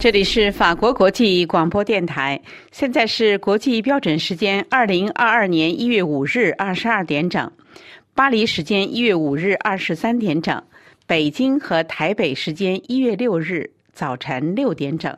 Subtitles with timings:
[0.00, 2.40] 这里是法国国际广播电台，
[2.72, 7.52] 现在是国际标准时间二零二二年一月五日二十二点整，
[8.14, 10.62] 巴黎时间一月五日二十三点整，
[11.06, 15.14] 北京和台北时间一月六日早晨六点整。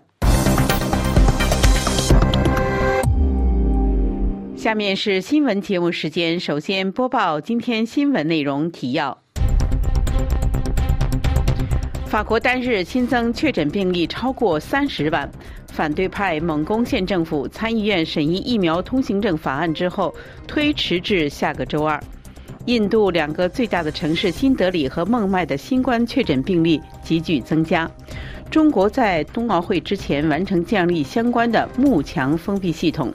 [4.57, 9.22] 下面是新闻节目时间，首先播报今天新闻内容提要。
[12.13, 15.27] 法国单日新增确诊病例超过三十万，
[15.69, 17.49] 反对派猛攻县政府。
[17.49, 20.15] 参议院审议疫苗通行证法案之后，
[20.47, 21.99] 推迟至下个周二。
[22.67, 27.91] 印度两个最大的城市新德里和孟买的新冠确诊病例急剧增加。
[28.51, 33.11] 中国在冬奥会之前完成建立相关的幕墙封闭系统。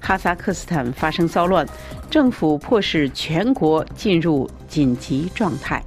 [0.00, 1.64] 哈萨克斯坦发生骚乱，
[2.10, 5.80] 政府迫使全国进入紧急状态。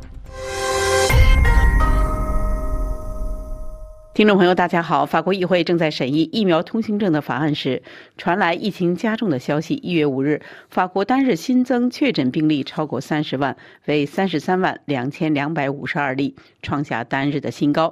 [4.15, 5.05] 听众朋友，大家好！
[5.05, 7.83] 法国议会正在审议疫苗通行证的法案时，
[8.17, 9.73] 传来疫情加重的消息。
[9.83, 17.91] 一月五日，法国单日新增确诊病例超过三十万，为三十三万两千两百五十二例，创下单日的新高。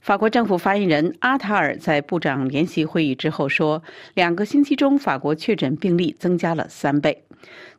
[0.00, 3.82] 法国政府发言人阿塔尔在部长联席会议之后说
[4.14, 7.24] ：“两个星期中，法国确诊病例增加了三倍。”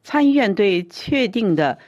[0.03, 1.79] 参议院对确定的。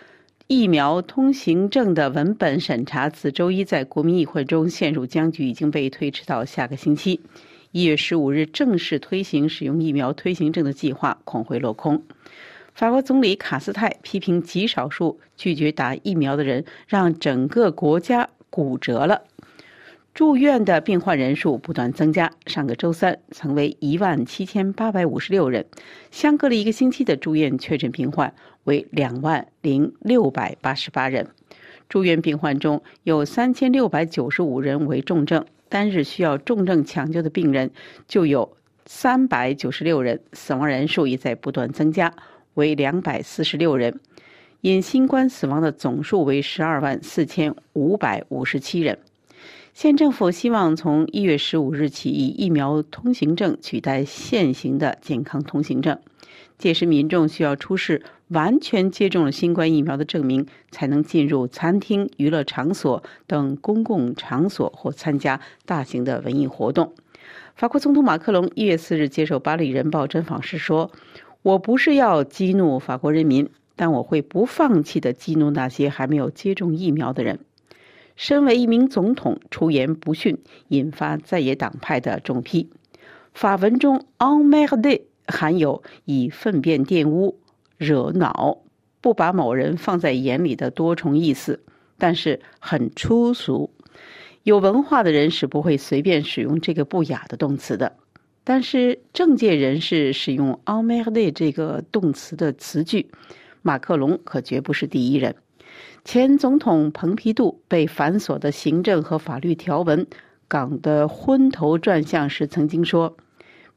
[0.51, 7.21] 疫苗通行证的文本审查自周一在国民议会中陷入僵局，已经被推迟到下个星期。
[7.71, 12.01] 一月十五日正式推行使用疫苗推行证的计划恐会落空。
[12.73, 19.21] 法国总理卡斯泰批评极少数拒绝打疫苗的人让整个国家骨折了。
[20.19, 25.65] 住院的病患人数不断增加，上个周三曾为一万七千八百五十六人，
[26.11, 28.33] 相隔了一个星期的住院确诊病患
[28.65, 31.25] 为两万零六百八十八人。
[31.87, 37.71] 住院病患中有三千六百九十五人为重症，单日需要重症抢救的病人
[38.05, 42.13] 就有三百九十六人，死亡人数也在不断增加，
[42.55, 43.97] 为两百四十六人。
[44.59, 48.99] 因新冠死亡的总数为十二万四千五百五十七人。
[49.81, 55.97] 县政府希望从一月十五日起以疫苗通行证取代现行的健康通行证，
[56.57, 66.93] 届时民众需要出示完全接种了新冠疫苗的证明，才能进入餐厅、娱乐场所等公共场所或参加大型的文艺活动。
[67.55, 70.91] 法国总统马克龙一月四日接受《巴黎人报》专访时说
[71.41, 77.39] ：“我不是要激怒法国人民，但我会不放弃的激怒那些还没有接种疫苗的人。”
[78.19, 82.69] 身为一名总统，出言不逊，引发在野党派的重批。
[83.33, 87.39] 法文中 “en merde” 含有以粪便玷污、
[87.77, 88.57] 惹恼、
[88.99, 91.63] 不把某人放在眼里的多重意思，
[91.97, 93.71] 但是很粗俗。
[94.43, 97.95] 有文化的人是不会随便使用这个不雅的动词的。
[98.43, 103.09] 但是政界人士使用 “en merde” 这个动词的词句，
[103.61, 105.37] 马克龙可绝不是第一人。
[106.05, 110.07] 前总统蓬皮杜被繁琐的行政和法律条文
[110.47, 113.15] 搞得昏头转向时，曾经说：“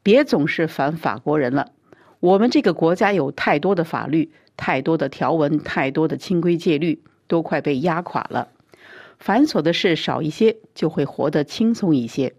[0.03, 1.73] 别总是反法国人了，
[2.21, 8.49] 我们这个国家有太多的法律、太多的条文、太多的清规戒律，都快被压垮了。
[9.19, 12.33] 繁琐的事少一些，就会活得轻松一些。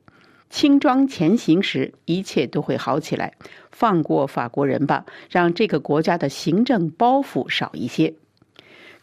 [0.50, 3.34] 轻装前行时，一切都会好起来。
[3.72, 8.16] 放过法国人吧，让这个国家的行政包袱少一些。”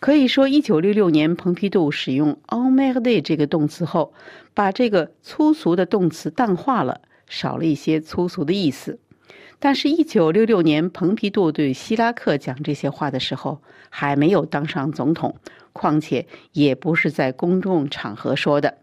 [0.00, 4.15] 可以说，一九六六年，蓬皮杜使用 “en merde” 这个动词后，
[4.55, 8.99] 把这个粗俗的动词淡化了，少了一些粗俗的意思。
[9.59, 15.37] 但是，一九六六年，蓬皮杜对希拉克讲这些话的时候，还没有当上总统，
[15.75, 18.78] 况且也不是在公众场合说的。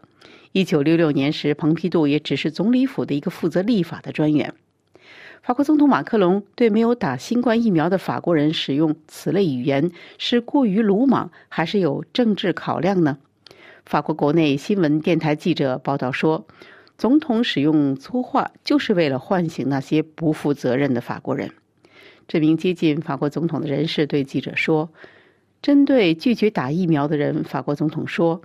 [0.52, 4.54] 一九六六年时，蓬皮杜也只是总理府的一个负责立法的专员。
[5.48, 13.16] 法国总统马克龙对没有打新冠疫苗的法国人使用此类语言是过于鲁莽，还是有政治考量呢？
[13.86, 16.46] 法国国内新闻电台记者报道说，
[16.98, 21.52] 总统使用粗话就是为了唤醒那些不负责任的法国人。
[22.26, 24.90] 这名接近法国总统的人士对记者说
[25.62, 28.42] ：“针对拒绝打疫苗的人，法国总统说，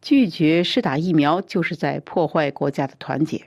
[0.00, 3.46] 拒绝施打疫苗就是在破坏国家的团结。”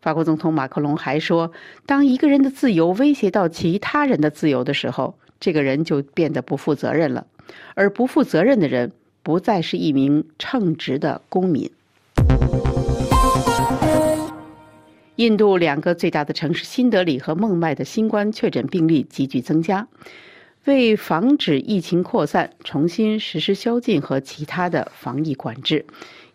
[0.00, 1.52] 法国总统马克龙还说
[1.84, 7.26] ：“当一个人的自由威胁到其他人的自由的时候，这个人就变得不负责任了。
[7.74, 8.92] 而不负责任的人，
[9.22, 11.70] 不再是一名称职的公民。”
[15.16, 19.86] 印度两个最大的城市新德里和孟买的新冠确诊病例急剧增加，
[20.64, 25.84] 为防止疫情扩散，重新实施宵禁和其他的防疫管制。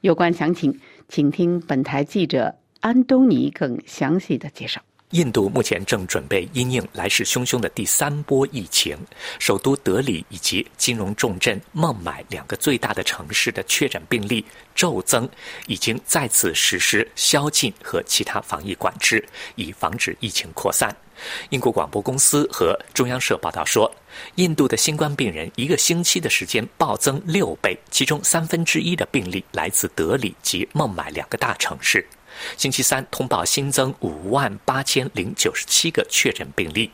[0.01, 0.79] 有关详情，
[1.09, 2.53] 请听本台记者。
[2.81, 4.81] 安东尼更详细的介绍。
[5.11, 8.97] 印度目前正准备因应来势汹汹的第三波疫情，
[9.39, 14.43] 首都德里以及金融重镇孟买两个最大的城市的确诊病例
[14.73, 15.29] 骤增，
[15.67, 19.23] 已经再次实施宵禁和其他防疫管制，
[19.55, 20.93] 以防止疫情扩散。
[21.49, 23.89] 英国广播公司和中央社报道说，
[24.35, 32.05] 印度的新冠病人一个星期的时间暴增六倍，其中三分之一的病例来自德里及孟买两个大城市。
[32.57, 36.91] 星期三通报新增五万八千零九十七个确诊病例，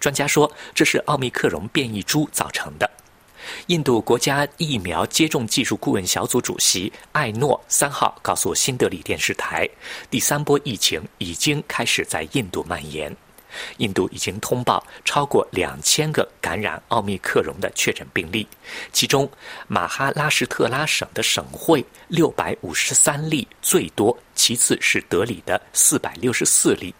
[0.00, 2.90] 专家说这是奥密克戎变异株造成的。
[3.66, 9.68] 印度国家疫苗接种技术顾问小组主席艾诺三号告诉新德里电视台，
[10.10, 13.14] 第三波疫情已经开始在印度蔓延。
[13.78, 18.46] 印度已经通报超过两千个感染奥密克戎的确诊病例，
[18.92, 19.30] 其中
[19.68, 26.94] 马哈拉什特拉省的省会六百五十三例最多，其次是德里的四百六十四例。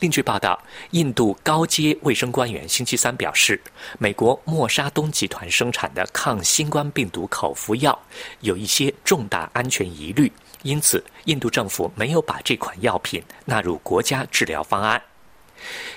[0.00, 0.60] 另据报道，
[0.90, 3.60] 印度高阶卫生官员星期三表示，
[3.98, 7.96] 美国默沙东集团生产的抗新冠病毒口服药
[8.40, 10.32] 有一些重大安全疑虑，
[10.62, 15.00] 因此印度政府没有把这款药品纳入国家治疗方案。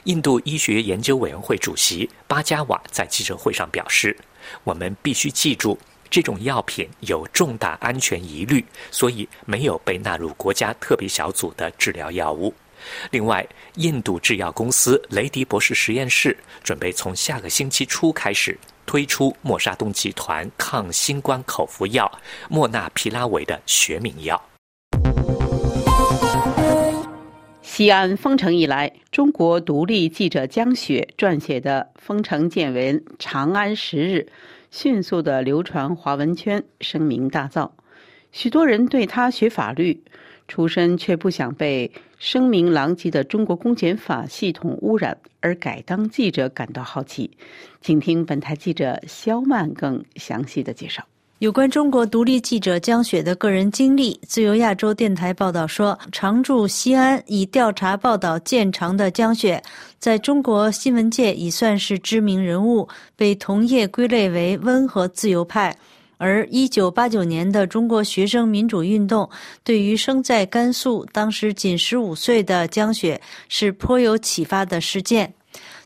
[0.05, 4.15] 印度医学研究委员会主席巴加瓦在记者会上表示
[4.63, 5.77] ：“我们必须记住，
[6.09, 12.53] 这种药品有重大安全疑虑，所以没有被纳入国家特别小组的治疗药物。
[13.11, 22.11] 另外，印度制药公司雷迪博士实验室准备从下个星期初开始推出默沙东集团抗新冠口服药
[22.49, 24.43] 莫纳皮拉韦的学名药。”
[27.81, 34.27] 西安封城以来，中国独立记者江雪撰写的封城见闻《长安十日》
[34.69, 37.71] 迅速的流传华文圈，声名大噪。
[38.31, 39.99] 许多人对他学法律
[40.47, 47.31] 出身却不想被声名狼藉的中国公检法系统污染而改当记者感到好奇。
[47.81, 51.03] 请听本台记者肖曼更详细的介绍。
[51.41, 59.59] 有关中国独立记者江雪的个人经历，自由亚洲电台报道说，常驻西安以调查报道见长的江雪，
[59.97, 65.75] 在中国新闻界已算是知名人物，被同业归类为温和自由派。
[66.17, 69.27] 而1989年的中国学生民主运动，
[69.63, 75.33] 对于生在甘肃、当时仅15岁的江雪是颇有启发的事件。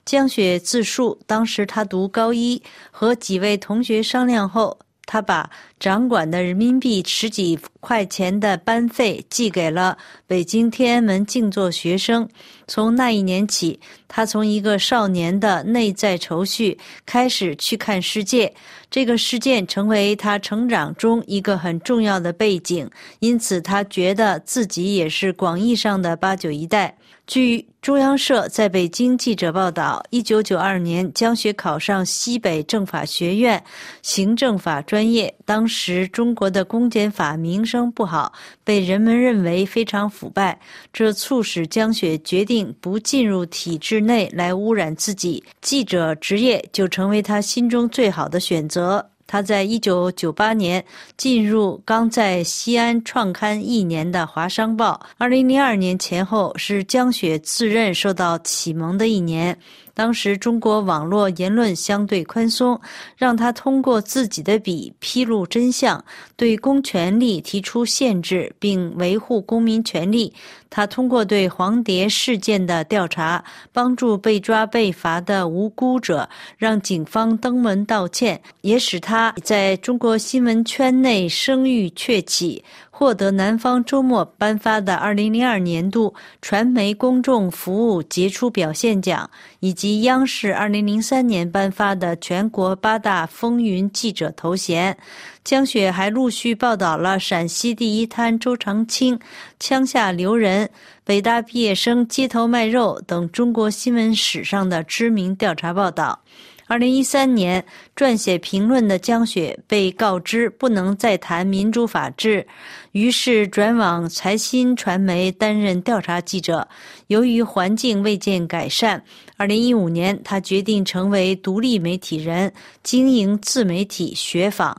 [0.04, 2.62] 江雪自述，当时他读高一，
[2.92, 4.78] 和几位同学商量后。
[5.06, 5.50] 他把
[5.80, 12.28] 掌管的人民币十几块钱的班费寄给了北京天安门静坐学生。
[12.68, 18.52] 从那一年起，他从一个少年的内在愁绪开始去看世界。
[18.90, 26.98] 这个事件成为他成长中一个很重要的背景，因此他觉得自己也是广义上的八九一代。
[27.28, 33.64] 据中央社在北京记者报道，一九九二年，江雪考上西北政法学院
[34.04, 35.34] 行政法专业。
[35.44, 38.32] 当时中国的公检法名声不好，
[38.64, 40.60] 被人们认为非常腐败，
[40.94, 49.10] 这促使江雪决定不进入体制内来污染自己，记者职业就成为他心中最好的选择。
[49.28, 50.84] 他在一九九八年
[51.18, 55.00] 进入刚在西安创刊一年的《华商报》。
[55.18, 59.58] 二零零二年前后是江雪自认受到启蒙的一年。
[59.96, 62.80] 当时中国网络言论相对宽松，
[63.18, 66.04] 让他通过自己的笔披露真相，
[66.36, 70.32] 对公权力提出限制，并维护公民权利。
[70.70, 82.62] 他通过对黄蝶事件的调查，帮助被抓被罚的无辜者，让警方登门道歉，也使他在中国新闻圈内声誉鹊起。
[82.98, 94.98] 获得南方周末颁发的2002年度传媒公众服务杰出表现奖，以及央视2003年颁发的全国八大风云记者头衔。
[95.44, 99.20] 江雪还陆续报道了陕西第一滩周长青
[99.60, 100.70] 枪下留人、
[101.04, 106.22] 北大毕业生街头卖肉等中国新闻史上的知名调查报道。
[106.68, 107.64] 二零一三年，
[107.96, 112.46] 撰写评论的江雪被告知不能再谈民主法治，
[112.92, 116.68] 于是转往财新传媒担任调查记者。
[117.08, 119.02] 由于环境未见改善，
[119.38, 124.76] 二零一五年他决定成为独立媒体人，经营自媒体学坊。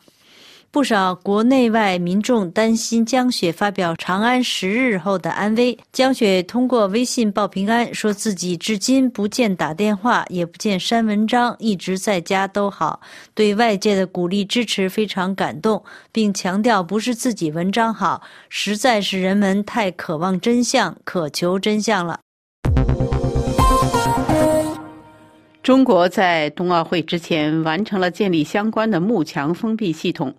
[0.77, 5.79] 不少国内外民众担心江雪发表长安十日后的安危。
[5.91, 13.01] 江雪通过微信报平安，说自己至今不见打电话，也不见删文章，一直在家都好。
[13.33, 22.21] 对外界的鼓励支持非常感动，并强调不是自己文章好，实在是人们太渴望真相、渴求真相了。
[25.63, 30.35] 中国在冬奥会之前完成了建立相关的幕墙封闭系统。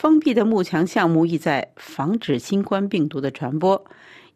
[0.00, 3.84] 封闭的幕墙项目意在防止新冠病毒的传播。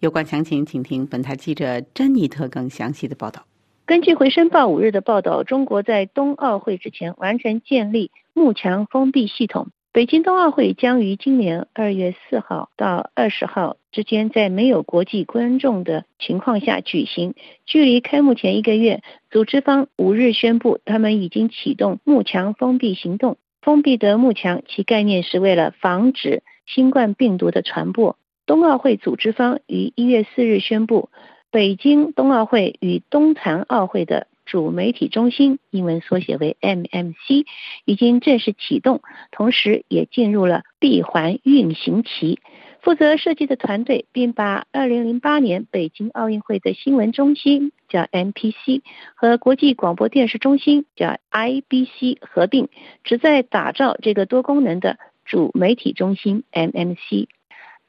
[0.00, 3.44] 有关详情，请听本台记者珍妮特更详细的报道。
[3.86, 9.68] 根据《回声报》五日的报道，中国在冬奥会之前完成建立幕墙封闭系统。
[9.92, 17.34] 北京冬奥会将于今年二月四号到二十号之间，在没有国际观众的情况下举行。
[17.66, 19.00] 距离开幕前一个月，
[19.30, 23.36] 组织方五日宣布，他们已经启动幕墙封闭行动。
[23.62, 28.18] 封闭的幕墙，其概念是为了防止新冠病毒的传播。
[28.44, 31.10] 冬奥会组织方于一月四日宣布，
[31.52, 34.26] 北京冬奥会与冬残奥会的。
[34.44, 37.46] 主媒体中心（英文缩写为 MMC）
[37.84, 39.00] 已经正式启动，
[39.30, 42.40] 同时也进入了闭环运行期。
[42.80, 48.80] 负责设计的团队并把2008年北京奥运会的新闻中心（叫 MPC）
[49.14, 52.68] 和国际广播电视中心（叫 IBC） 合并，
[53.04, 57.28] 旨在打造这个多功能的主媒体中心 （MMC）。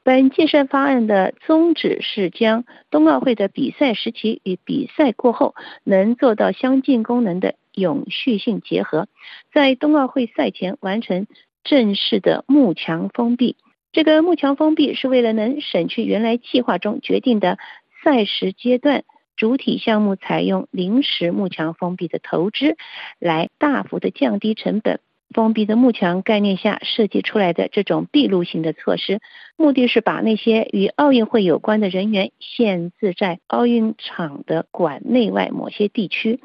[0.02, 9.08] 本建设方案的宗旨是将冬奥会的比赛时期与比赛过后能做到相近功能的永续性结合，
[9.54, 11.26] 在冬奥会赛前完成
[11.64, 13.56] 正式的幕墙封闭。
[13.92, 17.58] 这个幕墙封闭是为了能省去原来计划中决定的
[18.02, 19.04] 赛时阶段
[19.36, 22.76] 主体项目采用临时幕墙封闭的投资，
[23.18, 25.00] 来大幅的降低成本。
[25.32, 29.20] 封闭的幕墙概念下设计出来的这种闭路型的措施，
[29.56, 36.38] 目的是把那些与奥运会有关的人员限制在奥运场的馆内外某些地区，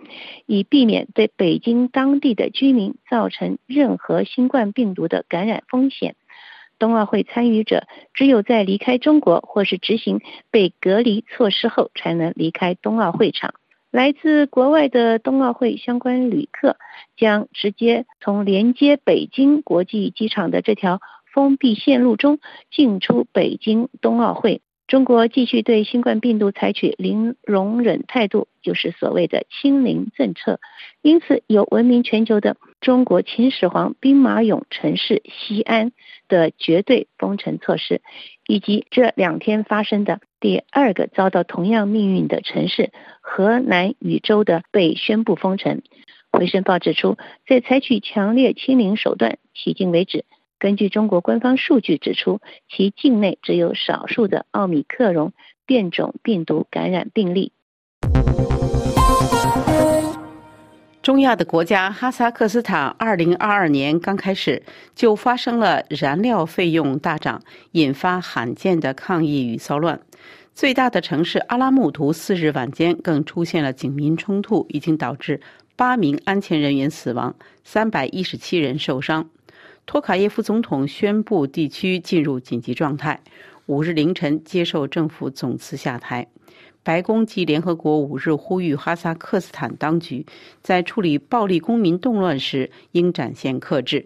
[0.48, 6.16] 以避免对北京当地的居民造成任何新冠病毒的感染风险。
[6.80, 7.84] 冬奥会参与者
[8.14, 13.54] 只有在离开中国或是执行被隔离措施后，才能离开冬奥会场。
[13.92, 16.78] 来自国外的冬奥会相关旅客
[17.18, 21.02] 将直接从连接北京国际机场的这条
[21.34, 22.40] 封闭线路中
[22.72, 24.62] 进出北京冬奥会。
[24.90, 30.60] 中国继续对新冠病毒采取零容忍态度，就是所谓的“清零”政策。
[31.04, 35.92] 因此，有闻名全球的中国秦始皇兵马俑城市西安
[36.28, 38.02] 的绝对封城措施，
[38.48, 42.92] 以及这两天发生的第二个遭到同样命运的城市
[43.22, 45.84] 河南禹州的被宣布封城。
[46.32, 47.16] 回声报指出，
[47.48, 50.26] 在采取强烈清零手段，迄今为止。
[50.60, 55.32] 根据中国官方数据指出，其境内只有少数的奥密克戎
[55.66, 57.54] 变种病毒感染病例。
[61.02, 64.62] 中亚的国家哈萨克斯坦，二零二二年刚开始
[64.94, 69.98] 就发生了燃料费用大涨，引发罕见的抗议与骚乱。
[70.54, 75.40] 最大的城市阿拉木图四日晚间更出现了警民冲突，已经导致
[75.78, 79.30] 八名安全人员死亡，三百一十七人受伤。
[79.90, 83.20] 托卡耶夫总统宣布地区进入紧急状态，
[83.66, 86.28] 五日凌晨接受政府总辞下台。
[86.84, 90.28] 白宫及联合国五日呼吁哈萨克斯坦当局
[90.62, 94.06] 在处理暴力公民动乱时应展现克制。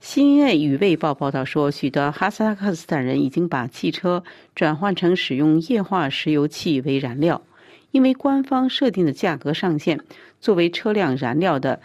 [0.00, 4.24] 新卫与卫报报道说，许多哈萨克斯坦人已经把汽车
[4.54, 7.42] 转换成使用液化石油气为燃料，
[7.90, 10.00] 因为官方设定的价格上限，
[10.40, 11.82] 作为车辆燃料的。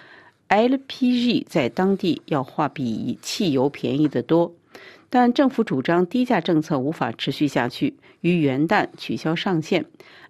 [0.48, 4.54] LPG 在当地要花比汽油便宜得多，
[5.10, 9.86] 但政府主张低价政策无法持续下去，于元旦取消上限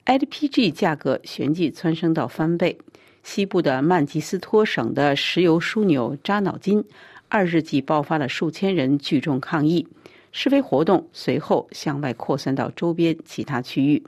[0.06, 2.78] ，LPG 价格旋即蹿升到翻倍。
[3.24, 6.84] 西部的曼吉斯托省的石油枢纽扎脑金
[7.28, 9.86] 二日即爆发了数千人聚众抗议，
[10.32, 14.04] 示威活动随后向外扩散到周边其他区域。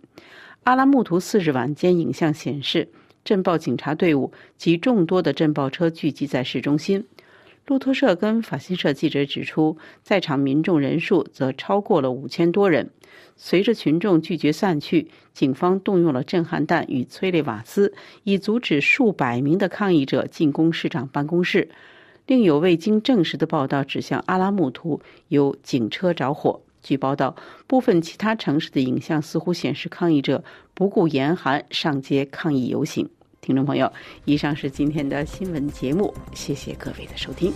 [0.63, 2.87] 阿拉木图四日晚间影像显示。
[3.27, 7.05] 镇暴警察队伍及众多的镇暴车聚集在市中心。
[7.65, 12.89] 路透社跟法新社记者指出，在场民众人数则超过了五千多人。
[13.35, 17.93] 随着群众拒绝散去，警方动用了震撼弹与催泪瓦斯，
[18.23, 21.67] 以阻止数百名的抗议者进攻市长办公室。
[22.27, 26.61] 另有未经证实的报道指向阿拉木图有警车着火。
[26.81, 27.35] 据报道，
[27.67, 30.41] 部分其他城市的影像似乎显示抗议者
[30.73, 33.09] 不顾严寒上街抗议游行。
[33.41, 33.91] 听众朋友
[34.25, 37.53] 以上是今天的新闻节目谢谢各位的收听。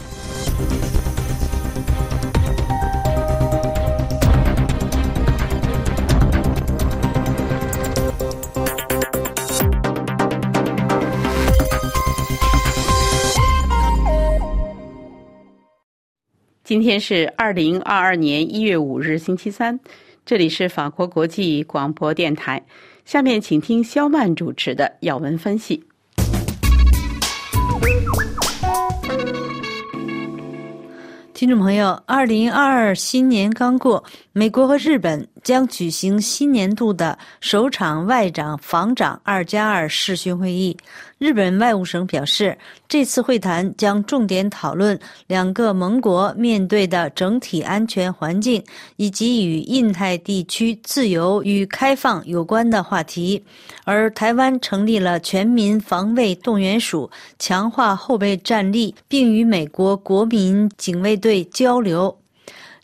[16.72, 19.78] 今天是二零二二年一月五日星期三。
[20.32, 22.66] 这里是法国国际广播电台。
[23.04, 25.84] 下面请听肖曼主持的要闻分析。
[31.34, 34.02] 听众朋友，二零二二新年刚过，
[34.34, 40.78] 美国和日本将举行新年度的首场外长防长二加二视讯会议。
[41.18, 42.58] 日本外务省表示，
[42.88, 44.98] 这次会谈将重点讨论
[45.28, 48.64] 两个盟国面对的整体安全环境，
[48.96, 53.44] 以及与印太地区自由与开放有关的话题。
[53.84, 62.18] 而台湾成立了全民防卫动员署，强化后备战力，并与美国国民警卫队交流。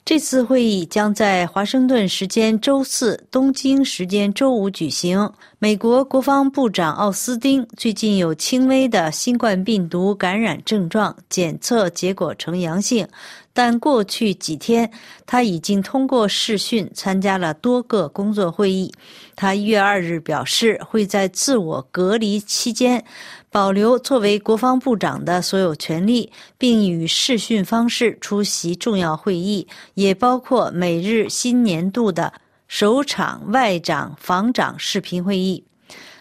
[0.08, 5.30] 这次会议将在华盛顿时间周四、东京时间周五举行。
[5.60, 13.06] 美国国防部长奥斯汀最近有轻微的新冠病毒感染症状，检测结果呈阳性。
[13.52, 14.90] 但过去几天，
[15.26, 18.90] 他已经通过视讯参加了多个工作会议。
[19.36, 23.04] 他一月二日表示，会在自我隔离期间
[23.50, 32.32] 保留作为国防部长的所有权利，并以视讯方式出席重要会议，也包括每日新年度的
[32.68, 35.63] 首场外长防长视频会议。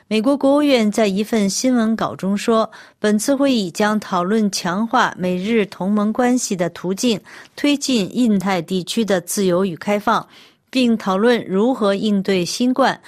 [0.09, 7.21] 美国国务院在一份新闻稿中说，本次会议将讨论强化美日同盟关系的途径，
[7.56, 10.25] 推进印太地区的自由与开放，
[10.71, 13.00] 并讨论如何应对新冠、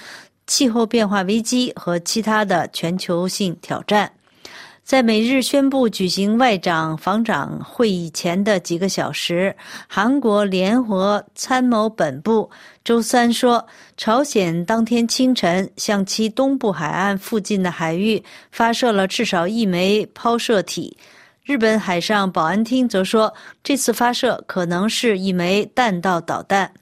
[0.49, 4.11] 气候变化危机和其他的全球性挑战。
[4.83, 9.55] 在美日宣布举行外长防长会议前的几个小时，
[9.87, 12.49] 韩国联合参谋本部
[12.83, 13.63] 周三说，
[13.97, 20.97] 朝鲜当天清晨向其东部海岸附近的海域发射了至少一枚抛射体。
[21.43, 23.31] 日本海上保安厅则说，
[23.63, 26.73] 这次发射可能是一枚弹道导弹。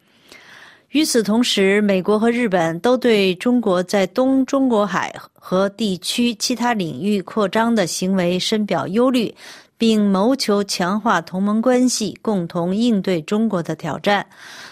[0.91, 9.33] 与此同时，美国和日本都对中国在东中国海和地区其他领域扩张的行为深表忧虑，
[9.77, 14.25] 并谋求强化同盟关系，共同应对中国的挑战。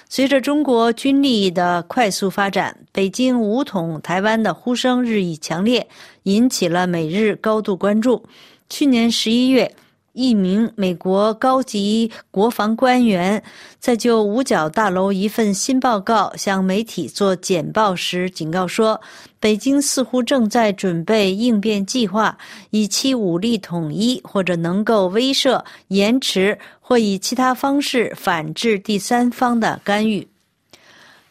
[0.08, 5.86] 随着中国军力的快速发展，北京武统台湾的呼声日益强烈，
[6.24, 8.24] 引起了美日高度关注。
[8.70, 9.70] 去年十一月。
[10.16, 13.44] 一名美国高级国防官员
[13.80, 19.00] 在就五角大楼一份新报告向媒体做简报时警告说，
[19.40, 22.38] 北京似乎正在准备应变计划，
[22.70, 30.26] 以其武力统一或者能够威慑、延迟或以其他方式反制第三方的干预。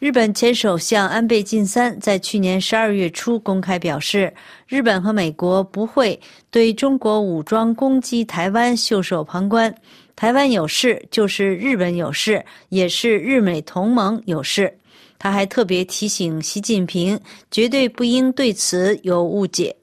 [0.05, 4.31] 日本前首相安倍晋三在去年十二月初公开表示，
[4.67, 6.19] 日本和美国不会
[6.51, 9.73] 对中国武装攻击台湾袖手旁观。
[10.15, 14.71] 台湾有事就是日本有事，也是日美同盟有事。
[15.17, 19.75] 他还特别提醒习近平，绝对不应对此有误解。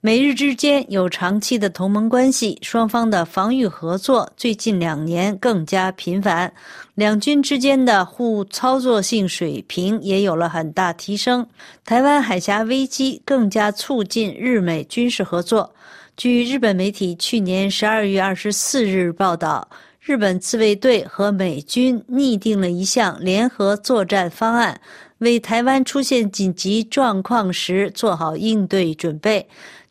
[0.00, 6.52] 美日之间有长期的同盟关系，双方的防御合作最近两年更加频繁，
[6.94, 11.44] 两军之间的互操作性水平也有了很大提升。
[11.84, 15.74] 台湾海峡危机更加促进日美军事合作。
[16.16, 19.68] 据日本媒体去年十二月二十四日报道，
[20.00, 24.80] 日本自卫队和美军拟定了一项联合作战方案，
[25.18, 29.48] 为台湾出现紧急状况时做好应对准备。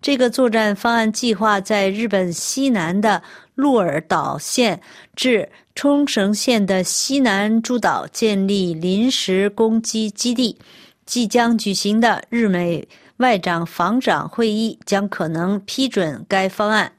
[0.07, 3.21] 这个作战方案计划在日本西南的
[3.55, 4.79] 鹿儿岛县
[5.17, 10.57] 至冲绳县的西南诸岛建立临时攻击基地。
[11.05, 16.93] 即将举行的日美外长防长会议将可能批准该方案。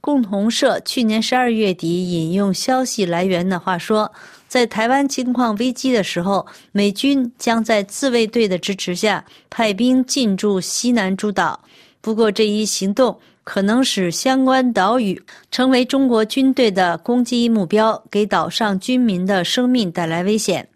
[0.00, 4.10] 共同社去年十二月底引用消息来源的话说，
[4.48, 11.60] 在台湾情况危机的时候，美军将在自卫队的支持下派兵进驻西南诸岛。
[12.02, 20.68] 不过，这一行动可能使相关岛屿成为中国军队的攻击目标，给岛上居民的生命带来危险。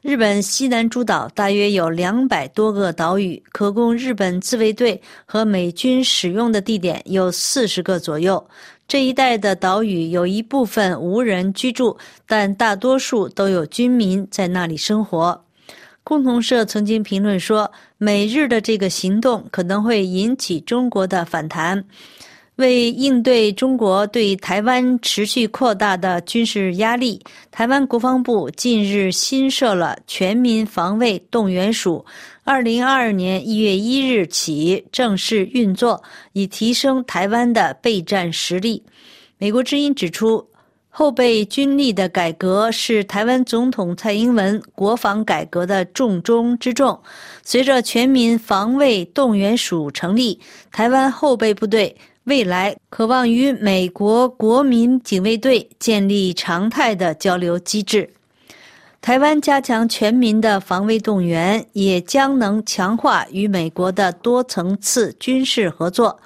[0.00, 8.44] 日本西南诸岛大约有两百多个岛屿，可供日本自卫队和美军使用的地点有四十个左右。
[8.88, 15.44] 这一带的岛屿有一部分无人居住，但大多数都有军民在那里生活。
[16.04, 21.82] 共同社曾经评论说，美日的这个行动可能会引起中国的反弹。
[22.56, 27.18] 为应对中国对台湾持续扩大的军事压力，
[27.50, 32.04] 台湾国防部近日新设了全民防卫动员署，
[32.44, 38.82] 二零二二年一月一日起正式运作，以提升台湾的备战实力。
[39.38, 40.46] 美国之音指出。
[40.94, 47.00] 后备军力的改革是台湾总统蔡英文国防改革的重中之重。
[47.42, 50.38] 随着全民防卫动员署成立，
[50.70, 58.10] 台湾后备部队未来渴望与美国国民警卫队建立常态的交流机制。
[59.00, 66.20] 台湾加强全民的防卫动员，也将能强化与美国的多层次军事合作。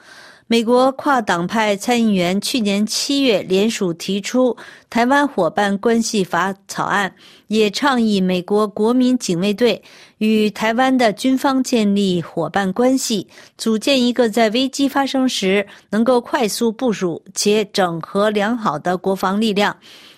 [0.49, 4.55] 美国跨党派参议员去年七月联署提出
[4.89, 7.13] 《台湾伙伴关系法》草案，
[7.49, 9.83] 也倡议美国国民警卫队
[10.19, 13.27] 与台湾的军方建立伙伴关系，
[13.59, 19.77] 组建一个在危机发生时能够快速部署且整合良好的国防力量。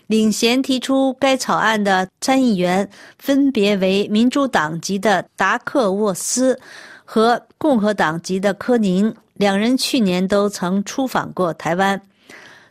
[0.09, 2.89] 领衔提出该草案的参议员
[3.19, 6.59] 分别为民主党籍的达克沃斯
[7.11, 9.15] 和共和党籍的科宁。
[9.33, 11.99] 两人去年都曾出访过台湾。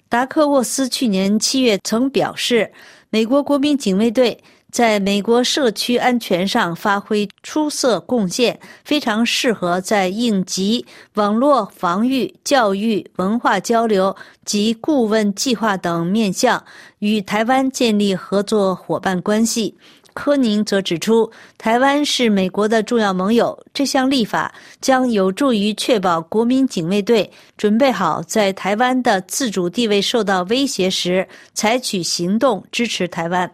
[0.08, 2.71] 达克沃斯去年七月曾表示，
[3.10, 4.38] 美国国民警卫队
[4.69, 16.63] 在美国社区安全上发挥出色贡献，非常适合在应急、网络防御、教育、文化交流及顾问计划等面向
[17.00, 19.73] 与台湾建立合作伙伴关系。
[20.17, 24.51] 柯宁则指出，台湾是美国的重要盟友，这项立法
[24.82, 33.49] 将有助于确保国民警卫队准备好在台湾的自主地位受到威胁时采取行动支持台湾。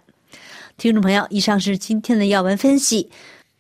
[0.78, 3.10] 听众朋友，以上是今天的要闻分析，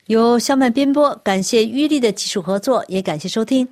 [0.06, 3.68] 由肖曼编播，感谢玉丽的技术合作，也感谢收听。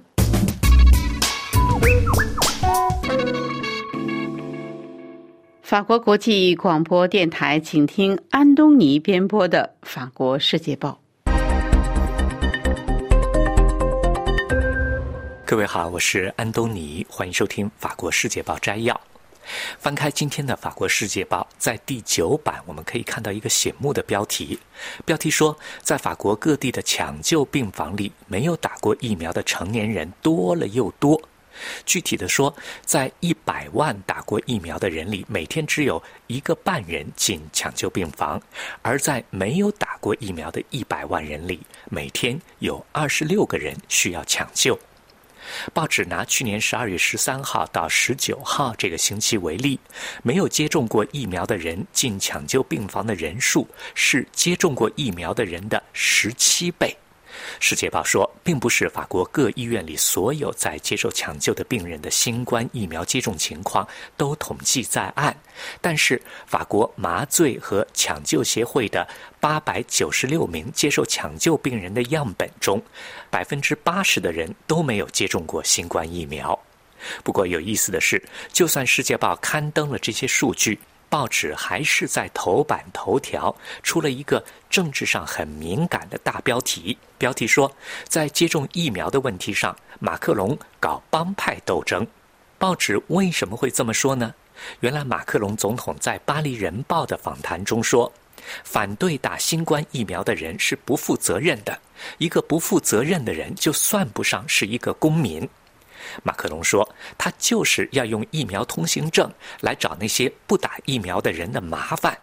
[5.72, 11.00] 法国国际广播电台，请听安东尼编播的《法国世界报》。
[15.46, 19.00] 各位好，我是安东尼，欢迎收听《法国世界报》摘要。
[19.80, 24.60] 翻开今天的《法国世界报》，在第九版，我们可以看到一个醒目的标题。
[25.06, 31.22] 标题说，在法国各地的抢救病房里，没有打过疫苗的成年人多了又多。
[31.86, 32.54] 具体的说，
[32.86, 38.40] 在一百万打过疫苗的人里，每天只有一个半人进抢救病房；
[38.82, 41.60] 而在没有打过疫苗的一百万人里，
[41.90, 44.78] 每天有二十六个人需要抢救。
[45.74, 49.80] 报纸拿去年十二月十三号到十九号这个星期为例，
[50.22, 56.96] 没有接种过疫苗的人进抢救病房的人数是接种过疫苗的人的十七倍。
[57.60, 65.36] 世界报说，并不是法国各医院里所有在接受抢救的病人的新冠疫苗接种情况都统计在案，
[65.80, 69.08] 但是法国麻醉和抢救协会的
[69.40, 72.82] 八百九十六名接受抢救病人的样本中，
[73.30, 76.58] 百分之八十的人都没有接种过新冠疫苗。
[77.24, 78.22] 不过有意思的是，
[78.54, 80.80] 就算世界报刊登了这些数据。
[81.12, 87.70] 报纸还是在头版头条出了一个政治上很敏感的大标题，标题说，
[88.08, 92.08] 在接种疫苗的问题上，马克龙搞帮派斗争。
[92.58, 94.34] 报纸为什么会这么说呢？
[94.80, 98.10] 原来马克龙总统在《巴黎人报》的访谈中说，
[98.64, 101.78] 反对打新冠疫苗的人是不负责任的，
[102.20, 105.46] 一个不负责任的人就算不上是一个公民。
[106.24, 112.18] 马克龙说：“他就是要用疫苗通行证来找那些不打疫苗的人的麻烦。”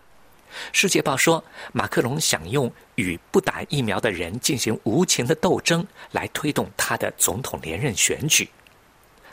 [0.73, 8.49] 世界报说，马克龙想用与不打疫苗的人进行无情的斗争来推动他的总统连任选举。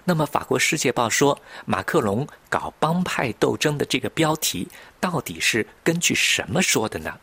[0.04, 4.68] 那么，法国世界报说，马克龙搞帮派斗争的这个标题
[5.00, 7.18] 到底是根据什么说的呢？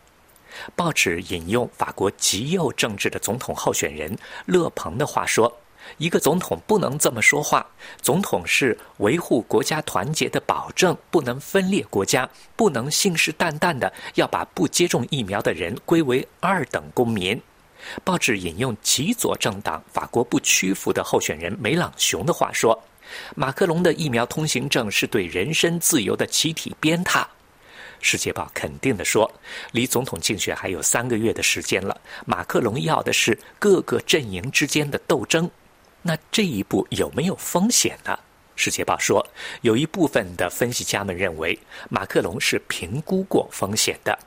[0.74, 5.60] 报纸引用法国极右政治的总统候选人勒庞的话说。
[5.98, 7.66] 一个总统不能这么说话。
[8.00, 17.40] 总统是维护国家团结的保证，不能分裂国家，不能信誓旦旦的要把不接种疫苗的人归为二等公民。
[18.04, 22.80] 报纸引用极左政党法国不屈服的候选人梅朗雄的话说
[23.34, 27.24] ：“马克龙的疫苗通行证是对人身自由的集体鞭挞。”
[28.00, 29.30] 世界报肯定地说
[29.70, 35.48] ：“离总统竞选还有三个月的时间了，马克龙要的是各个阵营之间的斗争。”
[36.02, 38.18] 那这一步有没有风险呢？
[38.56, 39.26] 世界报说，
[39.62, 44.18] 有一部分的分析家们认为，马克龙是评估过风险的。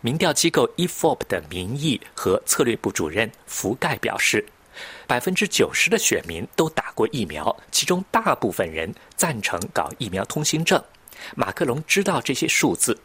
[0.00, 4.44] 民调机构 Efop 的民意和策略部主任福盖表示，
[5.06, 10.82] 百分之九十的选民都打过疫苗，其中大部分人赞成搞疫苗通行证。
[11.34, 12.98] 马克龙知道这些数字。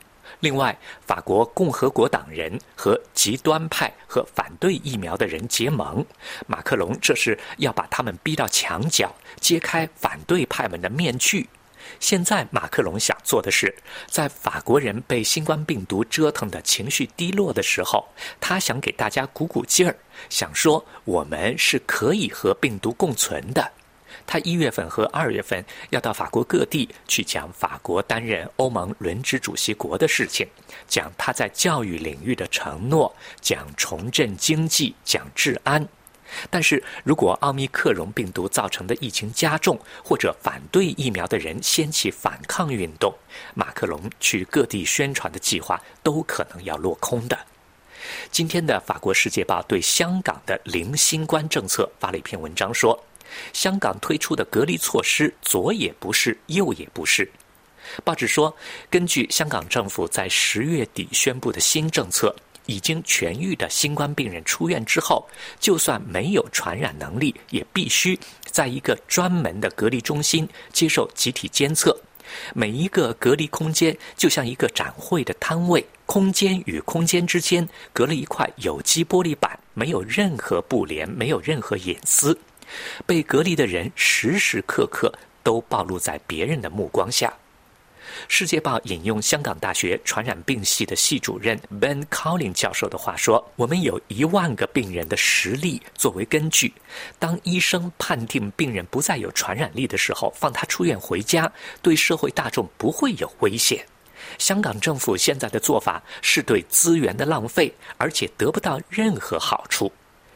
[0.43, 0.77] 另外，
[1.07, 6.05] 法国共和国党人和极端派和反对疫苗的人结盟，
[6.47, 11.47] 马克龙这是要把他们逼到墙角，揭开反对派们的面具。
[12.01, 13.73] 现在马克龙想做的是，
[14.09, 18.05] 在法国人被新冠病毒折腾的情绪低落的时候，
[18.41, 19.95] 他想给大家鼓鼓劲儿，
[20.29, 23.71] 想说我们是可以和病毒共存的。
[24.25, 30.47] 他一月份和二月份要到法国各地去讲法国担任欧盟轮值主席国的事情，
[30.87, 35.87] 讲他在教育领域的承诺，讲重振经济，讲治安。
[36.49, 43.13] 但是如果奥密克戎病毒造成的疫情加重，或者反对疫苗的人掀起反抗运动，
[43.53, 47.37] 马克龙去各地宣传的计划都可能要落空的。
[48.31, 52.99] 今天的法国《世界报》对香港的零新冠政策发了一篇文章，说。
[53.53, 57.29] 香港推出的隔离措施左也不是，右也不是。
[58.03, 58.55] 报纸说，
[58.89, 62.33] 根据香港政府在十月底宣布的新政策，
[62.65, 65.27] 已经痊愈的新冠病人出院之后，
[65.59, 71.95] 就算没有传染能力，也必须在一个专门的隔离中心接受集体监测。
[72.55, 82.35] 每一个隔离空间就像一个展会的摊位，空间与空间之间隔了一块有机玻璃板，没有任何布帘，没有任何隐私。
[83.05, 87.33] 被隔离的人时时刻刻都暴露在别人的目光下。
[88.27, 96.73] 《世界报》引用香港大学传染病系的系主任 Ben Collin 教授的话说：“我们有一万个病人的实例作为根据，
[97.17, 103.83] 当医生判定病人不再有传染力的时候，放他出院回家，对社会大众不会有危险。
[104.37, 109.91] 香港政府现在的做法是对资源的浪费，而且得不到任何好处。”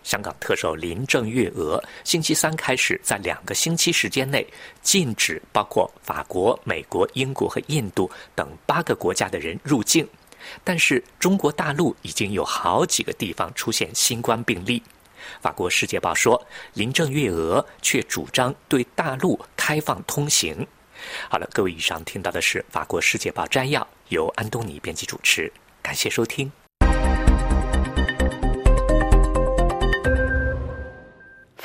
[0.07, 4.47] 香港特首林郑月娥星期三开始，在两个星期时间内
[4.81, 10.07] 禁止包括法国、美国、英国和印度等八个国家的人入境。
[10.63, 14.81] 但是中国大陆已经有好几个地方出现新冠病例。
[15.41, 16.41] 法国《世界报》说，
[16.73, 20.65] 林郑月娥却主张对大陆开放通行。
[21.29, 25.51] 好了，各位，以上听到的是法国《世界报》摘要，由安东尼编辑主持。
[25.81, 26.49] 感谢收听。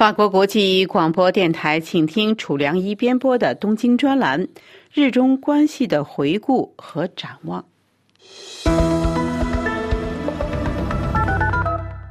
[0.03, 4.49] 法国国际广播电台，请听楚良一编播的东京专栏：
[4.93, 7.65] 日中关系的回顾和展望。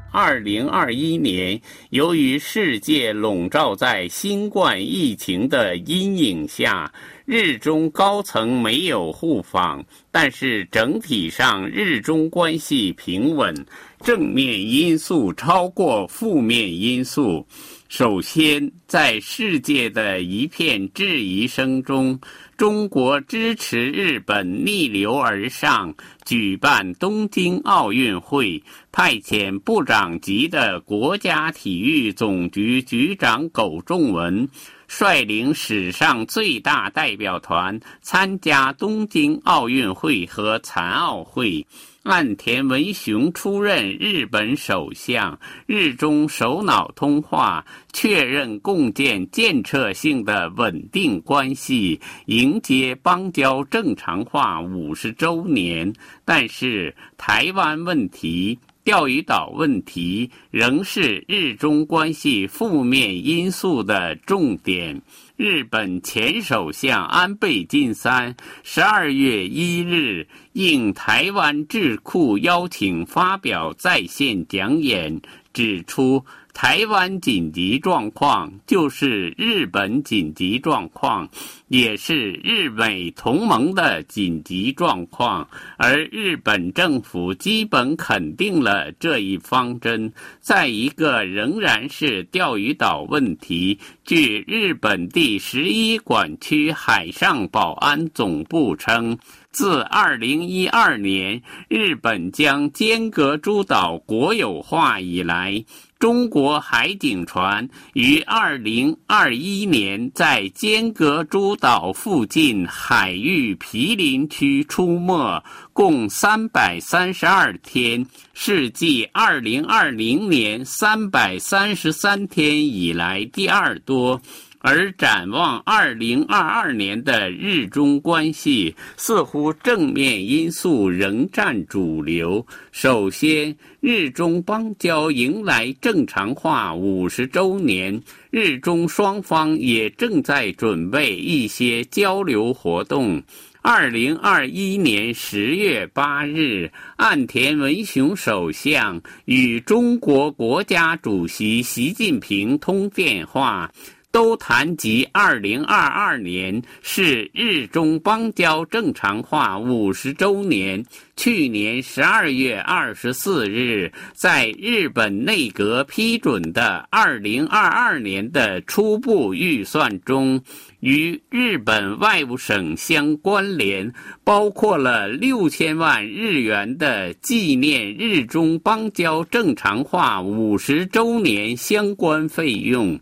[0.09, 6.89] 二零二一年，由于世界笼罩在新冠疫情的阴影下，
[7.25, 13.53] 日中高层没有互访，但是整体上日中关系平稳，
[13.99, 17.45] 正面因素超过负面因素。
[17.91, 22.17] 首先，在世界的一片质疑声中，
[22.55, 34.47] 中国支持日本逆流而上，举办东京奥运会，派遣部长级的国家体育总局局长苟仲文
[34.87, 41.67] 率领史上最大代表团参加东京奥运会和残奥会。
[42.03, 55.93] 岸田文雄出任日本首相，日中首脑通话，确认共建建设性的稳定关系，迎接邦交正常化五十周年。
[56.25, 64.99] 但是，台湾问题、钓鱼岛问题仍是日中关系负面因素的重点。
[65.43, 75.19] 日本前首相安倍晋三十二月一日应台湾智库邀请发表在线讲演，
[75.51, 76.23] 指出。
[76.53, 81.27] 台湾紧急状况就是日本紧急状况，
[81.69, 90.11] 也是日美同盟的紧急状况，而日本政府基本肯定了这一方针。
[90.39, 99.17] 在一个仍然是钓鱼岛问题，据日本第十一管区海上保安总部称，
[99.51, 105.63] 自二零一二年日本将尖阁诸岛国有化以来。
[106.01, 124.19] 中国海警船于二零二一年在尖阁诸岛附近海域毗邻区出没，共三百三十二天，是继二零二零年三百三十三天以来第二多。
[124.61, 132.45] 而展望二零二二年的日中关系，似乎正面因素仍占主流。
[132.71, 143.21] 首先，日中邦交迎来正常化五十周年，日中双方也正在准备一些交流活动。
[143.63, 153.71] 二零二一年十月八日，岸田文雄首相与中国国家主席习近平通电话。
[154.11, 160.83] 都谈及二零二二年是日中邦交正常化五十周年。
[161.15, 170.41] 去年十二月二十四日，在日本内阁批准的二零二二年的初步预算中，
[170.79, 173.93] 与日本外务省相关联，
[174.23, 182.99] 包括了六千万日元的纪念日中邦交正常化五十周年相关费用。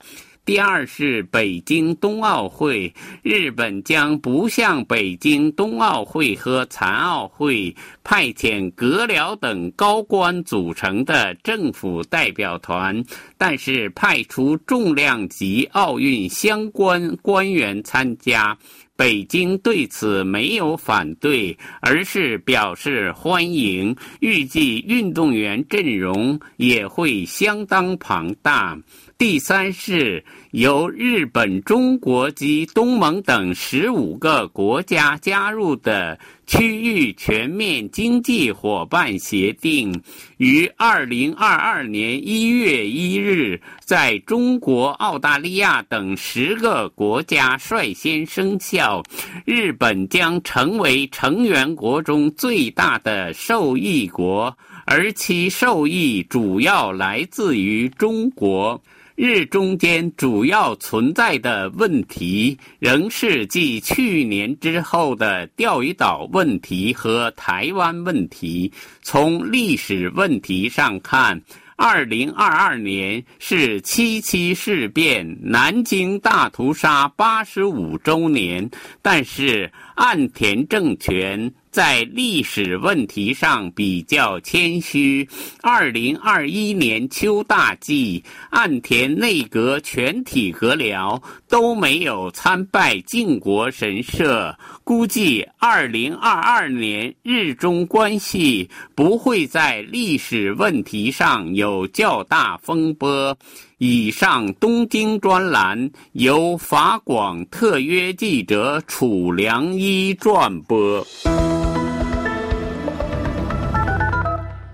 [0.49, 7.71] 第二是北京冬奥会，日本将不向北京冬奥会和残奥会
[8.03, 12.99] 派遣阁僚等高官组成的政府代表团，
[13.38, 18.57] 但是派出重量级奥运相关官员参加。
[18.95, 23.95] 北京对此没有反对，而是表示欢迎。
[24.19, 28.77] 预计运动员阵容也会相当庞大。
[29.19, 40.01] 第三是由日本、中国及东盟等十五个国家加入的区域全面经济伙伴协定，
[40.38, 49.03] 于二零二二年一月一日在中国、澳大利亚等十个国家率先生效。
[49.43, 58.82] 日本将成为成员国中最大的受益国，而其受益主要来自于中国。
[59.21, 68.71] 日中间主要存在的问题，仍是继去年之后的钓鱼岛问题和台湾问题。
[69.01, 71.41] 从历史问题上看，
[71.75, 78.69] 二零二二年是七七事变、南京大屠杀八十五周年，
[79.01, 81.53] 但是岸田政权。
[81.71, 85.27] 在历史问题上比较谦虚。
[85.62, 103.38] 二零二一年秋大祭，岸田内阁全体阁僚都没有参拜靖国神社，估计二零二二年日中关系不会在历史问题上有较大风波。
[103.81, 111.01] 以上东京专栏由法广特约记者楚良一转播。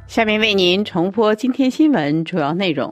[0.07, 2.91] 下面为您重播今天新闻主要内容：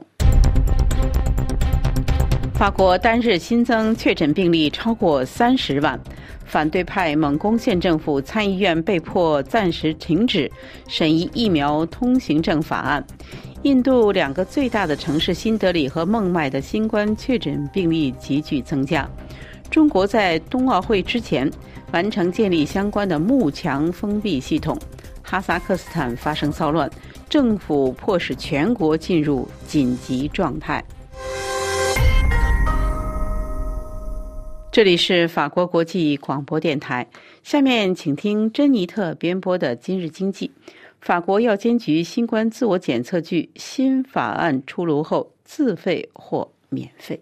[2.54, 5.98] 法国单日新增确诊病例超过三十万，
[6.44, 10.48] 反对派蒙公县政府参议院被迫暂时停止
[10.86, 13.04] 审议疫苗通行证法案。
[13.64, 19.08] 印度两个最大的城市新德里和孟买的新冠确诊病例急剧增加。
[19.70, 21.50] 中国在冬奥会之前
[21.90, 24.78] 完成建立相关的幕墙封闭系统。
[25.22, 26.90] 哈萨克斯坦发生骚乱。
[27.26, 30.84] 政府迫使全国进入紧急状态。
[34.70, 37.08] 这里是法国国际广播电台，
[37.42, 40.52] 下面请听珍妮特编播的今日经济。
[41.04, 47.20] 法国药监局新冠自我检测具新法案出炉后，自费或免费。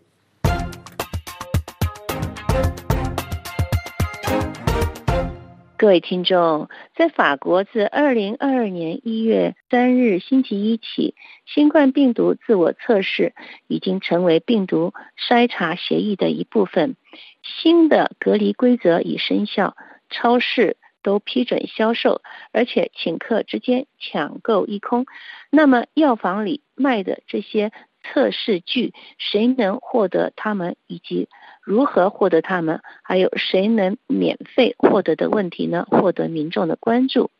[5.77, 13.35] 各位听众，在法国自二零二二年一月三日星期一起，新冠病毒自我测试
[13.66, 14.95] 已经成为病毒
[15.29, 16.95] 筛查协议的一部分。
[17.42, 19.77] 新的隔离规则已生效，
[20.09, 25.07] 超市都批准销售，而且顷刻之间抢购一空。
[25.51, 30.77] 那么，药房里卖的这些测试具，谁能获得它们？
[30.87, 31.29] 以及？
[31.62, 32.81] 如何获得它们？
[33.03, 35.87] 还有谁能免费获得的问题呢？
[35.91, 37.31] 获得民众的关注。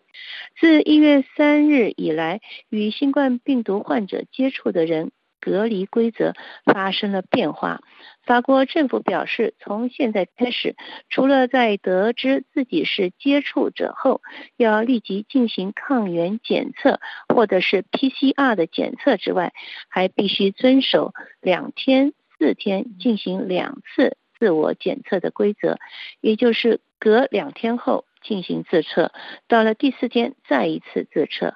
[0.61, 5.11] 自一月三日以来，与新冠病毒患者接触的人
[5.43, 6.33] 隔离规则
[6.65, 7.83] 发生了变化。
[8.23, 10.77] 法国政府表示，从现在开始，
[11.11, 14.23] 除了在得知自己是接触者后
[14.57, 19.53] 要立即进行抗原检测或者是 PCR 的检测之外，
[19.89, 22.13] 还必须遵守两天。
[22.39, 25.79] 四天进行两次自我检测的规则，
[26.21, 29.13] 也就是隔两天后进行自测，
[29.47, 31.55] 到了第四天再一次自测。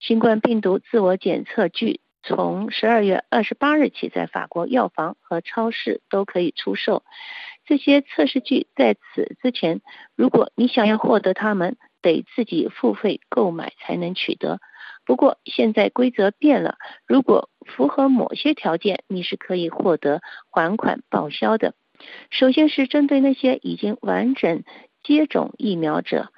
[0.00, 7.02] 新冠病毒自我检测具从十二月二十八日起在法国药房和超市都可以出售。
[7.66, 9.80] 这些测试具在此之前，
[10.16, 14.58] 如果你想要获得它们，得自己付费购买才能取得。
[15.04, 20.20] 不过现在规则变了，如果符合某些条件，你是可以获得
[20.50, 21.74] 还款报销的。
[22.30, 24.64] 首先是针对那些已经完整
[25.02, 26.32] 接种疫苗者，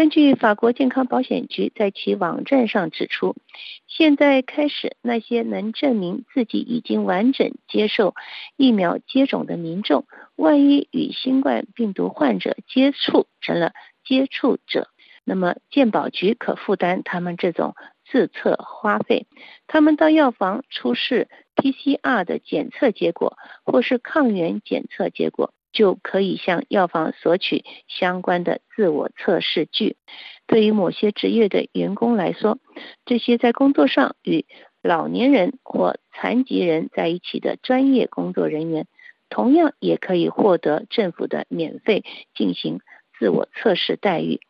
[0.00, 3.36] 根据法国健康保险局在其网站上指出，
[3.86, 8.14] 现在开始，那些能证明自己已经完整接受
[8.56, 14.88] 疫苗接种的民众，万一与新冠病毒患者接触成了接触者，
[15.22, 17.74] 那么健保局可负担他们这种
[18.10, 19.26] 自测花费。
[19.66, 23.36] 他们到药房出示 PCR 的检测结果
[23.66, 25.52] 或是抗原检测结果。
[25.72, 29.96] 就可以向药房索取相关的自我测试具。
[30.46, 32.58] 对于某些职业的员工来说，
[33.04, 34.46] 这些在工作上与
[34.82, 38.86] 老年人或残疾人在一起的专业工作人员，
[39.28, 42.04] 同样也可以获得政府的免费
[42.34, 42.80] 进行
[43.18, 44.40] 自我测试待遇。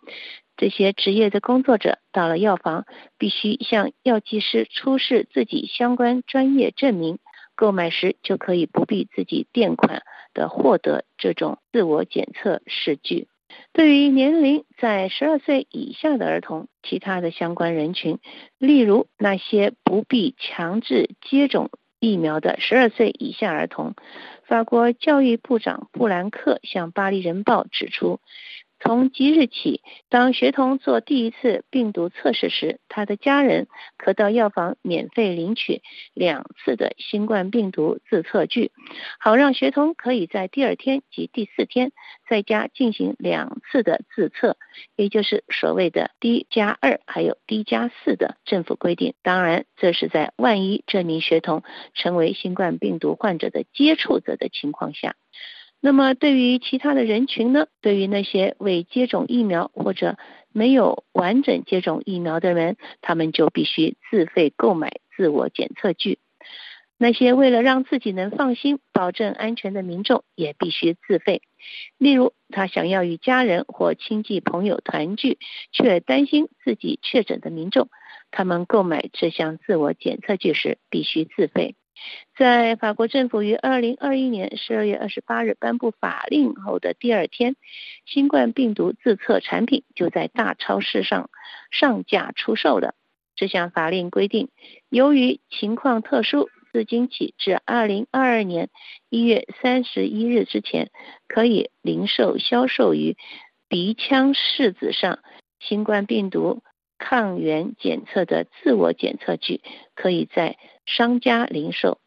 [0.56, 2.86] 这些职业的工作者到了药房，
[3.18, 7.18] 必须向药剂师出示自己相关专业证明。
[7.56, 10.02] 购买时就可以不必自己垫款
[10.34, 13.28] 的获得这种自我检测试具。
[13.72, 18.18] 对于年龄在十二岁以下的儿童，其他的相关人群，
[18.58, 23.94] 例如那些不必强制接种疫苗的十二岁以下儿童，
[24.44, 28.20] 法国教育部长布兰克向《巴黎人报》指出。
[28.82, 33.68] 从即日起，当学童做第一次病毒测试时，他的家人
[33.98, 35.82] 可到药房免费领取
[36.14, 38.72] 两次的新冠病毒自测具，
[39.18, 41.92] 好让学童可以在第二天及第四天
[42.26, 44.56] 在家进行两次的自测，
[44.96, 49.14] 也就是所谓的 D 加二还有 D 加四的政府规定。
[49.22, 51.62] 当然，这是在万一这名学童
[51.92, 55.16] 成为新冠病毒患者的接触者的情况下。
[55.82, 57.66] 那么，对于其他的人群呢？
[57.80, 60.18] 对于那些未接种疫苗或者
[60.52, 66.18] 没有完整接种疫苗的人，他们就必须自费购买自我检测具。
[66.98, 71.40] 那些为了让自己能放心、保证安全的民众，也必须自费。
[71.96, 75.38] 例如，他想要与家人或亲戚朋友团聚，
[75.72, 77.88] 却担心自己确诊的民众，
[78.30, 81.74] 他们购买这项自我检测具时必须自费。
[82.36, 87.56] 在法国政府于二零二一年十二月二十八日颁布法令后的第二天，
[88.06, 91.30] 新冠病毒自测产品就在大超市上
[91.70, 92.94] 上架出售了。
[93.36, 94.48] 这项法令规定，
[94.88, 98.68] 由于情况特殊，自今起至二零二二年
[99.08, 100.90] 一月三十一日之前，
[101.26, 103.16] 可以零售销售于
[103.68, 105.20] 鼻腔拭子上
[105.58, 106.62] 新冠病毒
[107.00, 109.60] 抗原检测的自我检测具，
[109.96, 110.56] 可以在。
[110.86, 111.98] 商家零售，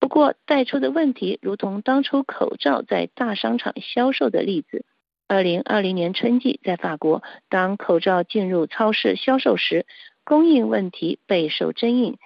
[0.00, 4.84] 不过带出的问题，如同当初口罩在大商场销售的例子。
[5.28, 9.86] 二零二零年春季，在法国，当口罩进入超市销售时，
[10.24, 12.18] 供应问题备受争议。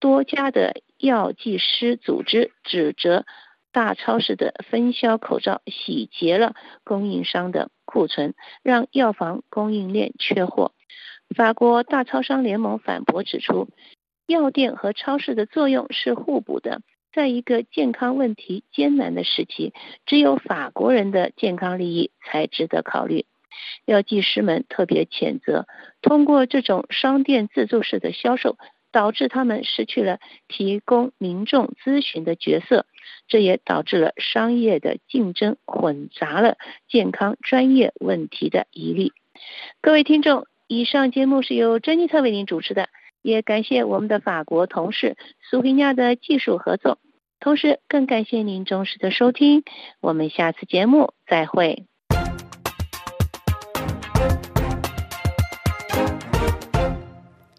[0.00, 3.24] 多家的药剂师组织指责
[3.70, 10.72] 大超市的分销口罩洗劫了供应商的库存，让药房供应链缺货。
[11.36, 13.68] 法国大超商联盟反驳指出。
[14.26, 16.82] 药店和超市的作用是互补的。
[17.12, 19.72] 在一个健康问题艰难的时期，
[20.06, 23.26] 只有法国人的健康利益才值得考虑。
[23.84, 25.66] 药剂师们特别谴责，
[26.00, 28.56] 通过这种商店自助式的销售，
[28.92, 32.86] 导致他们失去了提供民众咨询的角色。
[33.26, 36.56] 这也导致了商业的竞争混杂了
[36.88, 39.10] 健康专业问题的疑虑。
[39.80, 42.88] 各位听众，以上节目是由珍妮特为您主持的。
[43.22, 45.16] 也感谢我们的法国同事
[45.50, 46.98] 苏菲亚的技术合作，
[47.40, 49.64] 同时更感谢您忠实的收听。
[49.98, 51.86] 我们下次节目再会。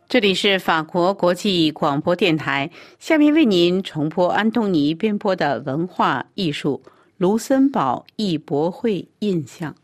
[0.08, 6.82] 这里是法国国际广播电台，下面为您重播安东尼编播的文化艺术
[7.18, 9.76] 卢森堡艺博会印象。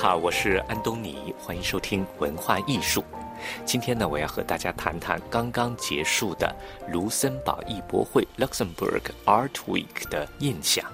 [0.00, 3.04] 好，我是安东尼，欢迎收听文化艺术。
[3.66, 6.54] 今天呢，我要和大家谈谈刚刚结束的
[6.92, 10.84] 卢森堡艺博会 （Luxembourg Art Week） 的印象。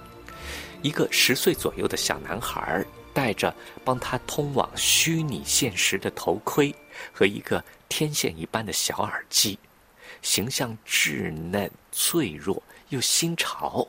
[0.80, 2.82] 一个十岁左右的小男孩
[3.12, 6.74] 戴着帮他通往虚拟现实的头盔
[7.12, 9.58] 和一个天线一般的小耳机，
[10.22, 13.86] 形象稚嫩、脆弱又新潮。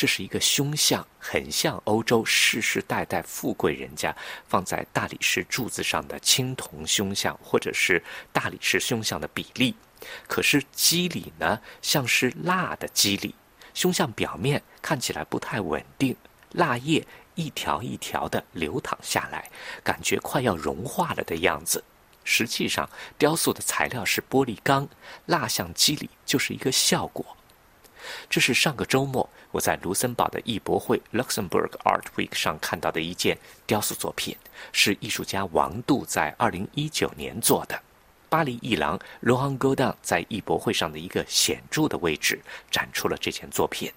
[0.00, 4.16] 这是一个胸像，很像欧洲世世代代富贵人家
[4.48, 9.76] 放在大理石柱子上的青铜胸像，或者是大理石胸像的比例。
[10.26, 13.34] 可是肌理呢，像是蜡的肌理，
[13.74, 16.16] 胸像表面看起来不太稳定，
[16.52, 19.50] 蜡液一条一条的流淌下来，
[19.84, 21.84] 感觉快要融化了的样子。
[22.24, 22.88] 实际上，
[23.18, 24.88] 雕塑的材料是玻璃钢，
[25.26, 27.36] 蜡像肌理就是一个效果。
[28.28, 34.36] 这是上个周末我在卢森堡的艺博会 （Luxembourg Art Week） 上看到的一件雕塑作品，
[34.72, 37.80] 是艺术家王杜在2019年做的。
[38.28, 42.40] 巴黎艺廊 Laurent Godin 在艺博会上的一个显著的位置
[42.70, 43.92] 展出了这件作品。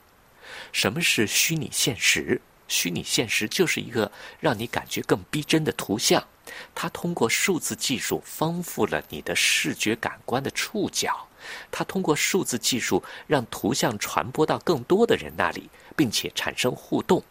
[0.72, 2.42] 什么是虚拟现实？
[2.68, 6.26] 虚拟现实就是一个让你感觉更逼真的图像，
[6.74, 11.28] 它通过数字技术丰富了你的视觉感官的触角。
[11.72, 17.24] 它通过数字技术让图像传播到更多的人那里，并且产生互动。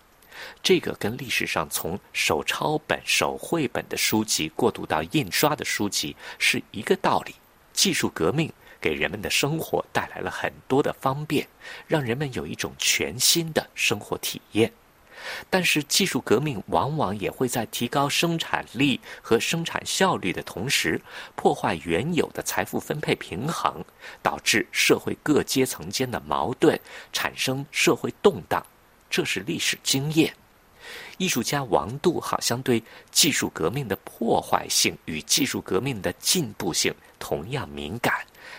[0.63, 7.35] 这个跟历史上从手抄本、手绘本的书籍过渡到印刷的书籍是一个道理。
[7.73, 11.47] 技术革命给人们的生活带来了很多的方便，
[11.87, 14.73] 让人们有一种全新的生活体验。
[15.51, 21.01] 但是，技术革命往往也会在提高生产力和生产效率的同时，
[21.35, 23.85] 破坏原有的财富分配平衡，
[24.23, 26.79] 导致社会各阶层间的矛盾，
[27.13, 28.65] 产生社会动荡。
[29.11, 30.35] 这是历史经验。
[31.19, 38.15] 艺术家王杜好像对技术革命的破坏性与技术革命的进步性同样敏感。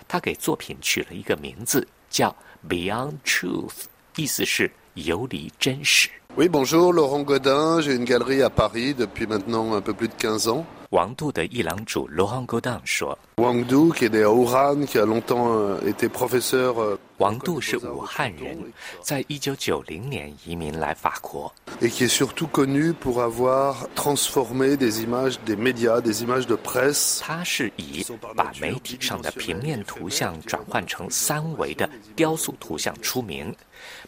[0.07, 2.34] 他给作品取了一个名字，叫
[2.70, 3.86] “Beyond Truth”，
[4.16, 6.10] 意思是游离真实。
[6.36, 7.80] Oui, bonjour, Laurent Godin.
[7.82, 10.66] J'ai une galerie à Paris depuis maintenant un peu plus de 15 ans.
[10.89, 17.00] 王杜的艺廊主 Laurent Godin 说：“Wang Du qui est à Wuhan, qui a longtemps été professeur.
[17.18, 18.72] 王杜是武汉人，
[19.02, 21.52] 在一九九零年移民来法国。
[21.82, 27.22] Et qui est surtout connu pour avoir transformé des images des médias, des images de presse.
[27.22, 33.56] 他是以把媒体上的平面图像转换成三维的雕塑图像出名。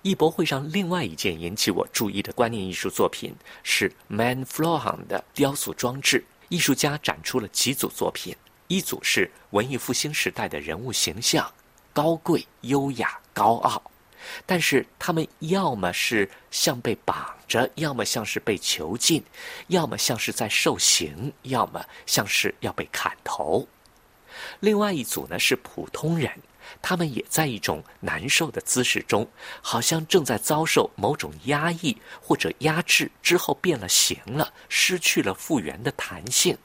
[0.02, 6.26] 艺博会上另外一件引起我注意的观念艺术作品是 Man Flohan 的雕塑装置。
[6.50, 8.36] 艺术家展出了几组作品，
[8.68, 11.50] 一组是文艺复兴时代的人物形象，
[11.94, 13.82] 高贵、优雅、高傲，
[14.46, 19.24] 但是他们要么是像被绑着，要么像是被囚禁，
[19.68, 23.66] 要么像是在受刑，要么像是要被砍头。
[24.60, 26.30] 另外一组呢是普通人。
[26.82, 29.28] 他们也在一种难受的姿势中，
[29.62, 36.58] 好像正在遭受某种压抑或者压制之后变了形了，失去了复原的弹性。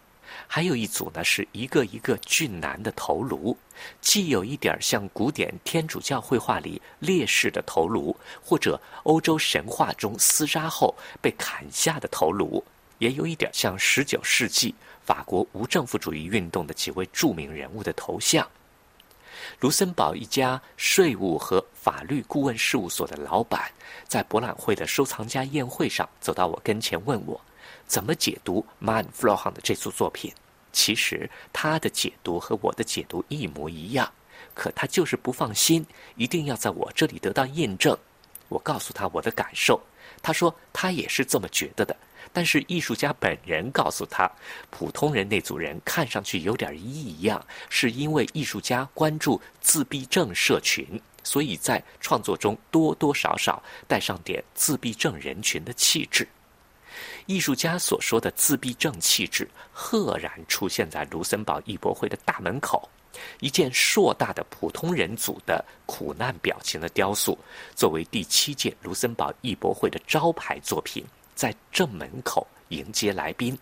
[0.48, 3.56] 还有一组呢，是一个一个俊男的头颅，
[4.00, 12.62] 既有一点像古典天主教绘画里烈士的头颅，或者欧洲神话中厮杀后被砍下的头颅，
[12.98, 18.46] 也有一点像十九世纪法国无政府主义运动的几位著名人物的头像。
[19.60, 23.70] 卢森堡一家税务和法律顾问事务所的老板，
[24.06, 27.40] 在博览会的收藏家宴会上走到我跟前，问我
[27.86, 30.32] 怎么解读 Man Flohan 的这组作品。
[30.72, 34.12] 其实他的解读和我的解读一模一样，
[34.54, 35.86] 可他就是不放心，
[36.16, 37.96] 一定要在我这里得到验证。
[38.48, 39.80] 我告诉他我的感受，
[40.20, 41.96] 他说他也是这么觉得的。
[42.36, 44.30] 但是艺术家本人告诉他，
[44.68, 56.28] 普通人那组人看上去有点异样，是因为艺术家关注自闭症社群，所以在创作中多多少少带上点自闭症人群的气质。
[57.24, 62.86] 艺术家所说的自闭症气质，赫然出现在卢森堡艺博会的大门口。
[63.40, 67.38] 一件硕大的普通人组的苦难表情的雕塑，
[67.74, 71.02] 作为第七届卢森堡艺博会的招牌作品。
[71.36, 73.56] 在正门口迎接来宾，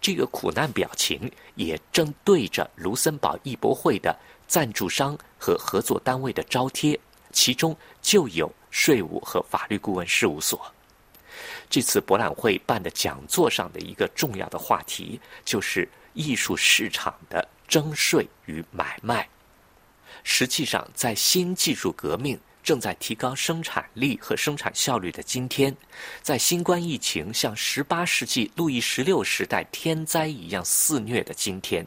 [0.00, 4.16] 这个苦难表情也正对着卢森堡艺博会的
[4.46, 6.98] 赞助商和合作单位的招贴，
[7.32, 10.72] 其中就有税务和法律顾问事务所。
[11.68, 19.28] 这次博览会办的讲座上的一个重要的话题，就是艺术市场的征税与买卖。
[20.22, 25.74] 实际上，在新技术革命正在提高生产力和生产效率的今天，
[26.22, 31.86] 在新冠疫情像十八世纪路易十六时代天灾一样肆虐的今天。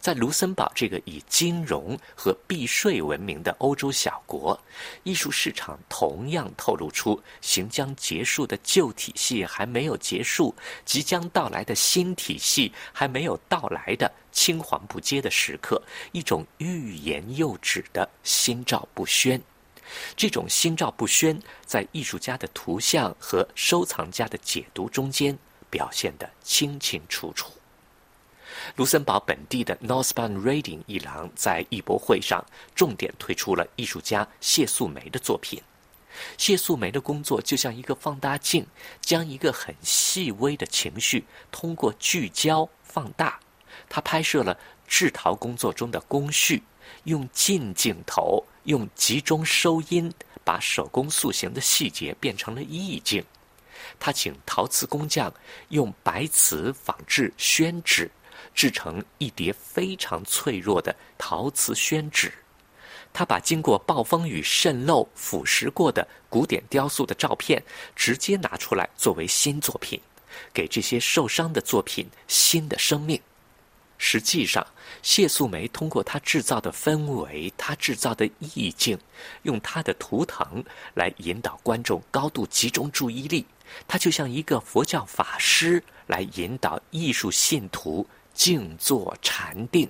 [0.00, 4.58] 在卢森堡这个以金融和避税闻名的欧洲小国，
[5.02, 10.54] 艺术市场同样透露出行将结束的旧体系还没有结束，
[10.86, 19.38] 即将到来的新体系还没有到来的青黄不接的时刻，一种欲言又止的心照不宣。
[20.16, 25.38] 这种心照不宣，在艺术家的图像和收藏家的解读中间
[25.70, 27.52] 表现得清清楚楚。
[28.76, 35.62] 卢森堡本地的 Northbound Reading 一廊在艺博会上重点推出了艺术家谢素梅的作品。
[36.38, 38.66] 谢素梅的工作就像一个放大镜，
[39.02, 43.38] 将一个很细微的情绪通过聚焦放大。
[43.88, 44.58] 他拍摄了
[44.88, 46.62] 制陶工作中的工序，
[47.04, 50.12] 用近镜头、用集中收音，
[50.44, 53.24] 把手工塑形的细节变成了意境。
[53.98, 55.32] 他请陶瓷工匠
[55.70, 58.08] 用白瓷仿制宣纸。
[58.54, 62.32] 制成一叠非常脆弱的陶瓷宣纸，
[63.12, 67.62] 他把经过暴风雨渗漏腐蚀过的古典雕塑的照片
[67.94, 70.00] 直接拿出来作为新作品，
[70.54, 73.20] 给这些受伤的作品新的生命。
[73.98, 74.66] 实际上，
[75.02, 78.98] 谢素梅通过她制造的氛围，她制造的意境，
[79.42, 83.44] 用她的图腾来引导观众高度集中注意力。
[83.88, 88.06] 她就像一个佛教法师来引导艺术信徒。
[88.36, 89.88] 静坐禅定，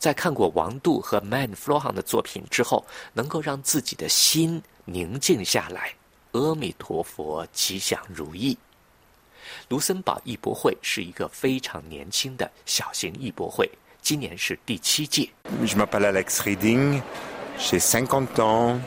[0.00, 5.94] 在看过王杜和 Man Flohan 的作品之后，能够让自己的心宁静下来。
[6.32, 8.58] 阿弥陀佛，吉祥如意。
[9.68, 13.70] 卢森堡艺博会是一个非常年轻的小型艺博会，
[14.02, 15.28] 今年是第七届。
[15.64, 17.00] Je m'appelle Alex Reading,
[17.58, 18.78] j'ai cinquante ans.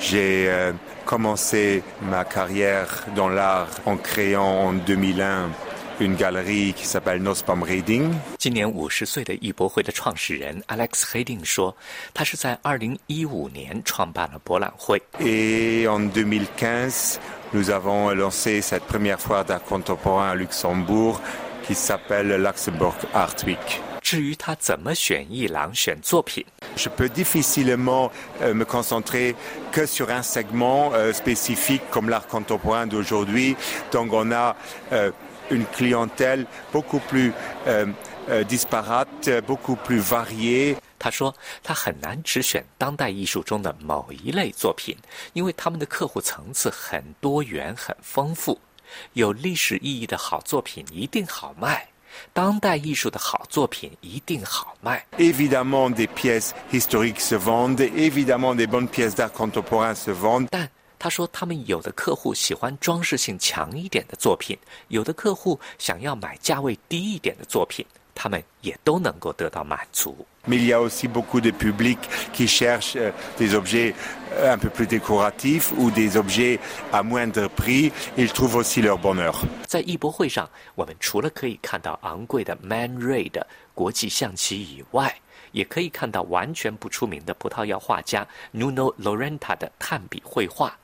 [0.00, 0.74] J'ai
[1.06, 5.50] commencé ma carrière dans l'art en créant en 2001.
[6.00, 8.12] une galerie qui s'appelle Nospam Reading。
[8.38, 11.76] 今年五十岁的艺博会的创始人 Alex Reading 说，
[12.12, 15.00] 他是在二零一五年创办了博览会。
[15.20, 17.16] Et en 2015,
[17.54, 21.20] Nous avons lancé cette première foire d'art contemporain à Luxembourg
[21.64, 23.80] qui s'appelle Luxembourg Art Week.
[26.76, 28.10] Je peux difficilement
[28.42, 29.36] euh, me concentrer
[29.70, 33.54] que sur un segment euh, spécifique comme l'art contemporain d'aujourd'hui.
[33.92, 34.56] Donc on a
[34.92, 35.12] euh,
[35.52, 37.32] une clientèle beaucoup plus
[38.48, 40.76] disparate, beaucoup plus variée.
[41.04, 44.96] 他说：“他很难只选当代艺术中的某一类作品，
[45.34, 48.58] 因为他们的客户层次很多元、很丰富。
[49.12, 51.86] 有历史意义的好作品一定好卖，
[52.32, 55.04] 当代艺术的好作品一定好卖。
[55.18, 57.76] Évidemment, des pièces historiques se vendent.
[57.76, 60.48] Évidemment, des bonnes pièces d'art contemporain se vendent.
[60.50, 67.84] 但他说，他们有的客户喜欢装饰性强一点的作品，有的客户想要买价位低一点的作品，
[68.14, 70.26] 他们也都能够得到满足。
[70.46, 72.98] Mais il y a aussi beaucoup de publics qui cherchent
[73.38, 73.94] des objets
[74.42, 76.60] un peu plus décoratifs ou des objets
[76.92, 77.90] à moindre prix.
[78.16, 79.34] Ils trouvent aussi leur bonheur.
[79.66, 85.16] 在艺博会上，我们除了可以看到昂贵的 Man Ray 的国际象棋以外，
[85.52, 90.76] 也可以看到完全不出名的葡萄牙画家 Nuno Lorenta 的炭笔绘画。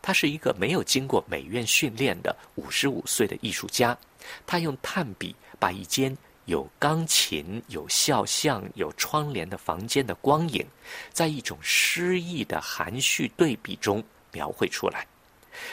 [0.00, 3.98] 他是一个没有经过美院训练的五十五岁的艺术家，
[4.46, 6.16] 他用炭笔把一间
[6.50, 10.66] 有钢琴、有肖像、有窗帘的房间的光影，
[11.12, 15.06] 在一种诗意的含蓄对比中描绘出来。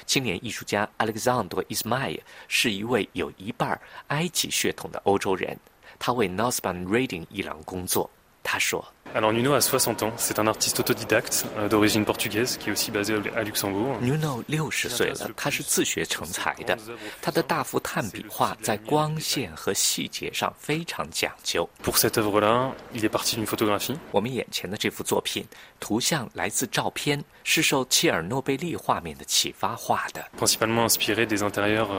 [0.06, 5.58] 青年艺术家 Alexander Ismail 是一位有一半埃及血统的欧洲人，
[5.98, 8.08] 他为 North Bund Reading 一廊工作。
[8.48, 8.82] 他说。
[9.16, 13.42] Alors Nuno a 60 ans, c'est un artiste autodidacte d'origine portugaise qui est aussi basé à
[13.42, 13.98] Luxembourg.
[14.02, 16.78] Nuno 六十岁了，他是自学成才的。
[17.22, 21.68] 他的大幅炭笔画在光线和细节上非常讲究。
[21.84, 23.98] Pour cette œuvre-là, il est parti d'une photographie.
[24.12, 25.46] 我们眼前的这幅作品，
[25.80, 30.24] 图像来自照片，是受切尔诺贝利画面的启发画的。
[30.38, 31.90] Principalement inspiré des intérieurs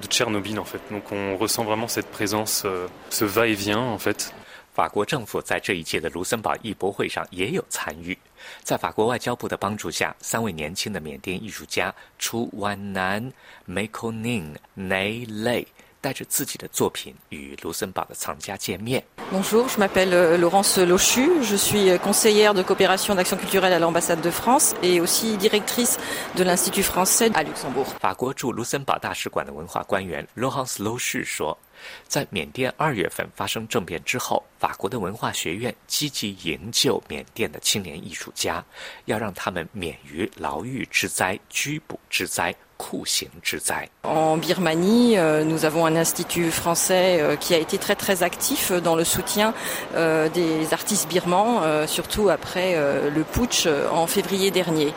[0.00, 0.80] de Tchernobyl en fait.
[0.90, 2.66] Donc on ressent vraiment cette présence,
[3.10, 4.32] ce va-et-vient en fait.
[4.78, 8.16] 法国政府在这一届的卢森堡艺博会上也有参与，
[8.62, 13.32] 在法国外交部的帮助下，三位年轻的缅甸艺术家出万南、
[13.64, 15.66] 梅科宁、内雷
[16.00, 19.02] 带着自己的作品与卢森堡的藏家见面。
[19.32, 24.76] Bonjour, je m'appelle Laurence Lochu, je suis conseillère de coopération d'action culturelle à l'ambassade de France
[24.80, 25.98] et aussi directrice
[26.36, 27.88] de l'institut français à Luxembourg。
[27.98, 31.58] 法国驻卢森堡大使馆的文化官员 Laurence Lochu 说。
[32.06, 38.64] 在缅甸二月份发生政变之后，法国的文化学院积极营救缅甸的青年艺术家，
[39.06, 42.54] 要让他们免于牢狱之灾、拘捕之灾。
[42.77, 43.87] 酷刑之灾。
[44.03, 48.95] En Birmanie, euh, nous avons un institut français euh, qui a été très très actif dans
[48.95, 49.53] le soutien
[49.95, 52.75] euh, des artistes birmans, surtout après
[53.09, 54.93] le putsch en février dernier.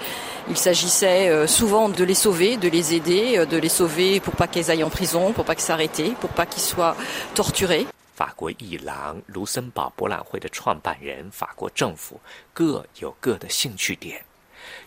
[0.48, 4.70] Il s'agissait souvent de les sauver, de les aider, de les sauver pour pas qu'ils
[4.70, 6.96] aillent en prison, pour pas qu'ils s'arrêtent, pour pas qu'ils soient
[7.34, 7.86] torturés.
[8.16, 12.18] 法国艺廊卢森堡博览会的创办人，法国政府
[12.54, 14.24] 各有各的兴趣点。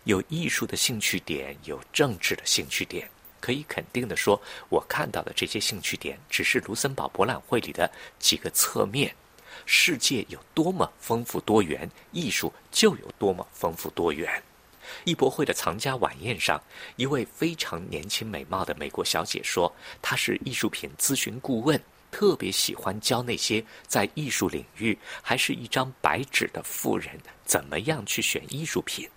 [0.05, 3.09] 有艺术的兴趣点，有政治的兴趣点。
[3.41, 4.41] 可以肯定的说，
[4.71, 9.15] 我看到的这些兴趣点，只是卢森堡博览会里的几个侧面。
[9.67, 14.43] 世界有多么丰富多元，艺术就有多么丰富多元。
[15.05, 16.63] 艺博会的藏家晚宴上，
[16.97, 21.81] 一位非常年轻美貌的美国小姐说：“她是艺术品咨询顾问，
[22.11, 29.09] 特别喜欢教那些在艺术领域还是一张白纸的富人，怎么样去选艺术品。”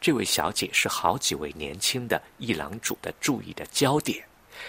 [0.00, 4.24] 这位小姐是好几位年轻的艺廊主的注意的焦点，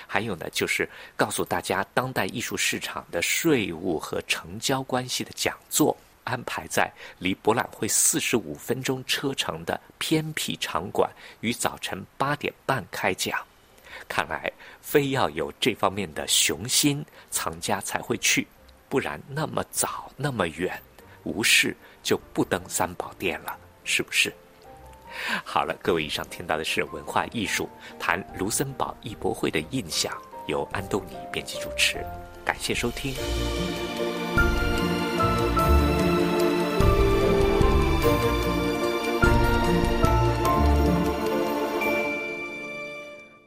[0.06, 11.10] 还有呢，就是告诉大家当代艺术市场的税务和成交关系的讲座，安排在离博览会四十五分钟车程的偏僻场馆，
[11.42, 13.40] 于早晨八点半开讲。
[14.08, 14.52] 看来
[14.82, 18.48] 非要有这方面的雄心，藏家才会去，
[18.88, 20.80] 不然那么早那么远，
[21.24, 24.34] 无事就不登三宝殿了，是不是？
[25.44, 30.12] 好了，各位，以上听到的是文化艺术谈卢森堡艺博会的印象，
[30.48, 31.98] 由安东尼编辑主持，
[32.46, 33.14] 感谢收听。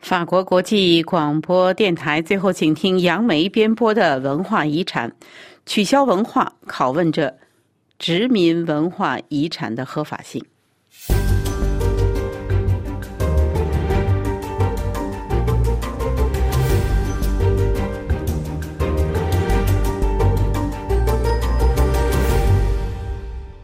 [0.00, 5.12] 法国国际广播电台最后，请听杨梅编播的文化遗产，
[5.66, 7.38] 取消文化拷问着
[7.96, 10.44] 殖民文化遗产的合法性。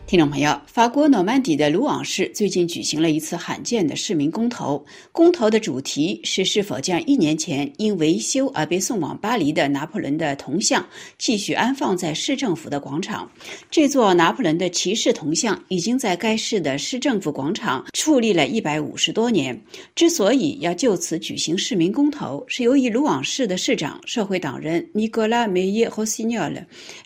[0.07, 4.87] 听众朋友，法国诺曼底的鲁昂市最近举行了一次罕见的市民公投。
[5.11, 10.87] 公投的主题是是否将一年前因维修而被送往巴黎的拿破仑的铜像
[11.19, 13.29] 继续安放在市政府的广场。
[13.69, 19.61] 这座拿破仑的骑士铜像已经在该市的市政府广场矗立了一百五十多年。
[19.97, 26.49] 之所以要就此举行市民公投，是由于鲁昂市的市长社会党人尼古拉梅耶和西尼尔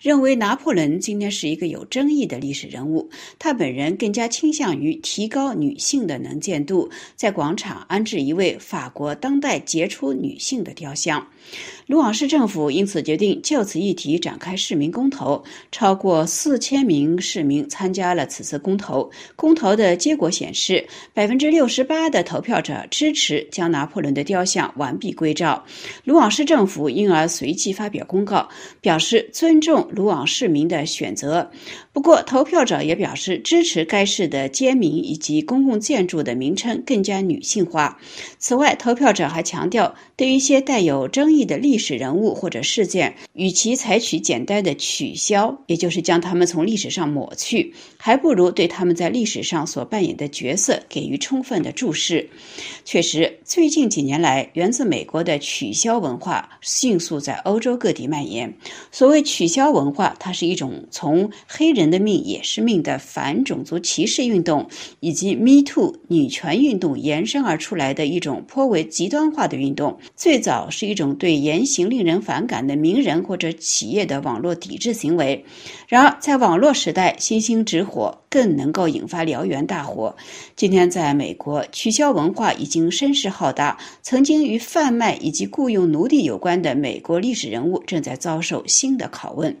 [0.03, 2.90] 认为拿破仑今天是一个有争议的历史人物。
[3.37, 11.27] 他本人更加倾向于提高女性的能见度，在广场安置一位法国当代杰出女性的雕像。
[11.87, 19.09] 鲁昂市政府因此决定就此议题展开市民公投，超过四千名市民参加了此次公投。
[19.35, 25.61] 公投的结果显示，百分之六十八的投票者支持将拿破仑的雕像完璧归赵。
[26.05, 28.47] 鲁昂市政府因而随即发表公告，
[28.79, 31.51] 表示尊重鲁昂市民的选择。
[31.91, 37.99] 不过，投票者也表示支持该市的街名以及公共建筑的名称更加女性化。
[38.37, 52.29] 此外，投票者还强调，对于一些带有争议的历史人物或者事件，与其采取简单的取消，也就是将他们从历史上抹去，还不如对他们在历史上所扮演的角色给予充分的注释。
[52.85, 58.55] 确实，最近几年来，源自美国的取消文化迅速在欧洲各地蔓延。
[58.91, 64.69] 所谓取消文化，它是一种从黑人的命也是命的反种族歧视运动，
[64.99, 69.97] 以及 Me Too 女权运动延伸而出来的一种颇为极端化的运动。
[70.15, 75.43] 最早是一种对言行令人反感的名人或者企业的网络抵制行为。
[75.87, 80.15] 然而，在网络时代，星星之火更能够引发燎原大火。
[80.55, 83.79] 今天，在美国，取消文化已经声势浩大。
[84.03, 89.57] 曾经与贩卖以及雇佣奴隶有关的美国历史人物正在遭受新的拷问。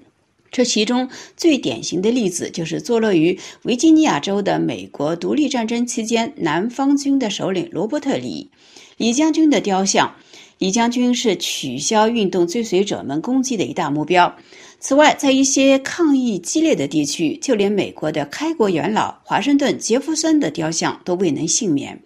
[0.51, 8.51] 这其中最典型的例子就是坐落于维吉尼亚州的美国独立战争期间南方军的首领罗伯特·李
[8.97, 10.13] 李将军的雕像。
[10.61, 14.31] 李将军是取消运动追随者们攻击的一大目标。
[14.79, 21.99] 此外，在一些抗议激烈的地区，就连美国的开国元老华盛顿·杰弗森的雕像都未能幸免。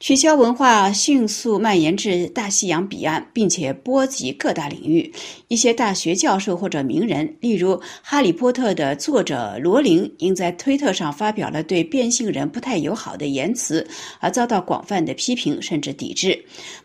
[0.00, 5.12] 取消文化迅速蔓延至大西洋彼岸，并且波及各大领域。
[5.48, 13.84] 一些大学教授或者名人，例如《哈利波特》的作者罗琳，因在推特上发表了对变性人不太友好的言辞，
[14.20, 16.40] 而遭到广泛的批评甚至抵制。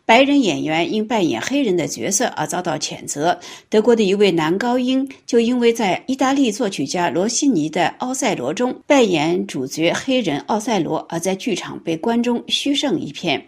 [0.05, 3.39] 白人演员因扮演黑人的角色而遭到谴责。
[3.69, 13.02] 德国的一位男高音就因为在意大利作曲家罗西尼的《奥赛罗》中扮演主角黑人奥赛罗，而在剧场被观众嘘声。
[13.03, 13.45] 一片，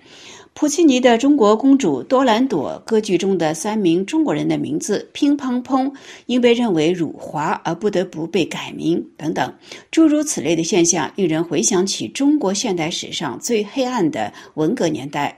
[0.54, 5.92] 普契尼的《中国公主多兰朵》歌剧中的三名中国人的名字“乒乓乓”
[6.28, 9.54] 因被认为辱华而不得不被改名等等，
[9.92, 15.38] 诸如此类的现象，令人回想起中国现代史上最黑暗的文革年代。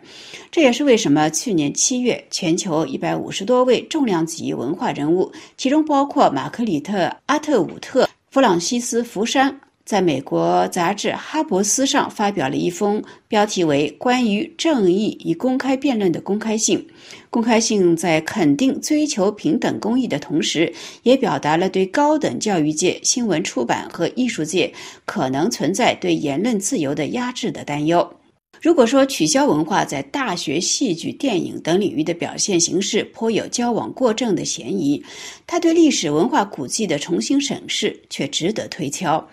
[0.51, 6.93] 这也是为什么去年七月，全球一百五十多位重量级文化人物，其中包括马克里特·
[7.25, 9.59] 阿特伍特、弗朗西斯·福山。
[9.87, 16.77] 在美国杂志《哈伯斯》上发表了一封标题为《关于正义与公开辩论的公开信》。
[17.29, 20.73] 公开信在肯定追求平等公益的同时，
[21.03, 24.73] 也表达了对高等教育界、新闻出版和艺术界
[25.05, 28.16] 可能存在对言论自由的压制的担忧。
[28.61, 35.03] 如果说取消文化在大学、戏剧、电影等领域的表现形式颇有交往过正的嫌疑，
[35.45, 39.27] 他对历史文化古迹的重新审视却值得推敲。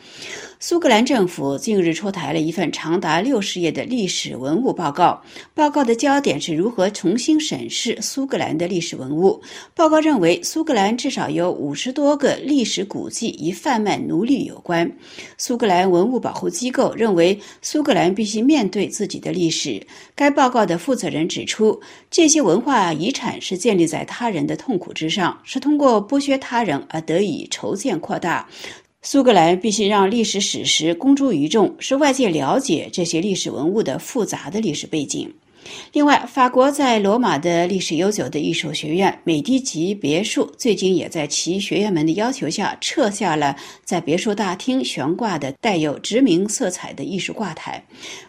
[0.66, 5.22] 苏格兰政府近日出台了一份长达六十页的历史文物报告。
[5.52, 9.38] 报告的焦点是如何重新审视苏格兰的历史文物。
[9.74, 14.90] 报告认为，苏格兰至少有五十多个历史古迹与贩卖奴隶有关。
[15.36, 19.86] 苏格兰文物保护机构认为，苏格兰必须面对自己的历史。
[20.14, 21.78] 该报告的负责人指出，
[22.10, 28.48] 这些文化遗产是建立在他人的痛苦之上，是通过剥削他人而得以筹建扩大。
[29.06, 35.30] 苏格兰必须让历史史实公诸于众，使外界了解这些历史文物的复杂的历史背景。
[35.92, 47.84] 另外，法国在罗马的历史悠久的艺术学院美第奇别墅，最近也在其学员们的要求下撤下了在别墅大厅悬挂的带有殖民色彩的艺术挂台。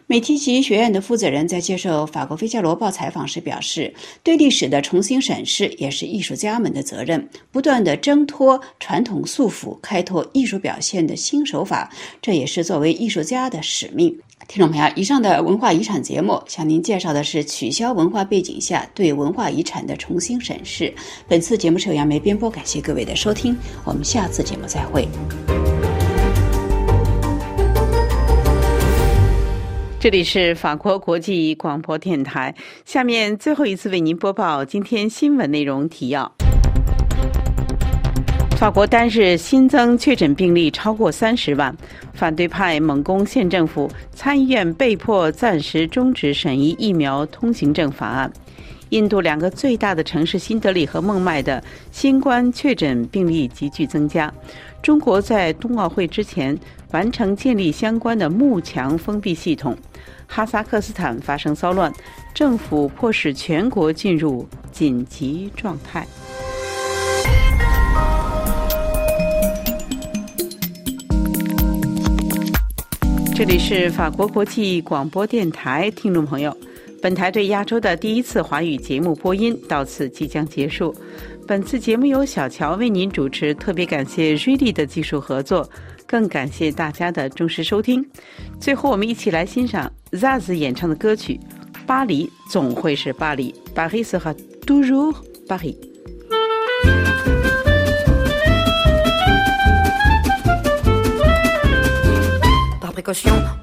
[0.08, 3.92] 美提奇学院的负责人在接受法国《费加罗报》采访时表示
[4.22, 11.92] ：“对历史的重新审视也是艺术家们的责任，不断的挣脱传统束缚，开拓艺术表现的新手法，
[12.22, 14.16] 这也是作为艺术家的使命。”
[14.48, 20.94] 听众朋友，以上的文化遗产节目向您介绍的是取消文化背景下对文化遗产的重新审视。
[21.28, 25.08] 本次节目是由杨梅编播，感谢各位的收听，我们下次节目再会。
[30.06, 32.54] 这里是法国国际广播电台，
[32.86, 36.32] 下面最后一次为您播报今天新闻内容提要。
[38.56, 41.76] 法国单日新增确诊病例超过三十万，
[42.14, 48.32] 反对派猛攻县政府，参议院被迫暂时终止审议疫苗通行证法案。
[48.90, 54.32] 印度两个最大的城市新德里和孟买的新冠确诊病例急剧增加。
[54.84, 56.56] 中国在冬奥会之前
[56.92, 59.76] 完成建立相关的幕墙封闭系统。
[60.28, 61.92] 哈萨克斯坦发生骚乱，
[62.34, 66.06] 政府迫使全国进入紧急状态。
[73.36, 76.56] 这里是法国国际广播电台，听众朋友，
[77.02, 80.96] 本台对亚洲的第一次华语节目播音到此即将结束。
[81.46, 85.70] 本次节目由小乔为您主持，特别感谢瑞丽的技术合作，
[86.08, 88.06] 更感谢大家的忠实收听。
[88.60, 91.40] 最后，我们一起来欣赏 Zaz 演唱的歌曲
[91.86, 94.36] 《巴黎总会是巴黎》，Paris sera
[94.66, 95.16] toujours
[95.48, 95.95] Paris。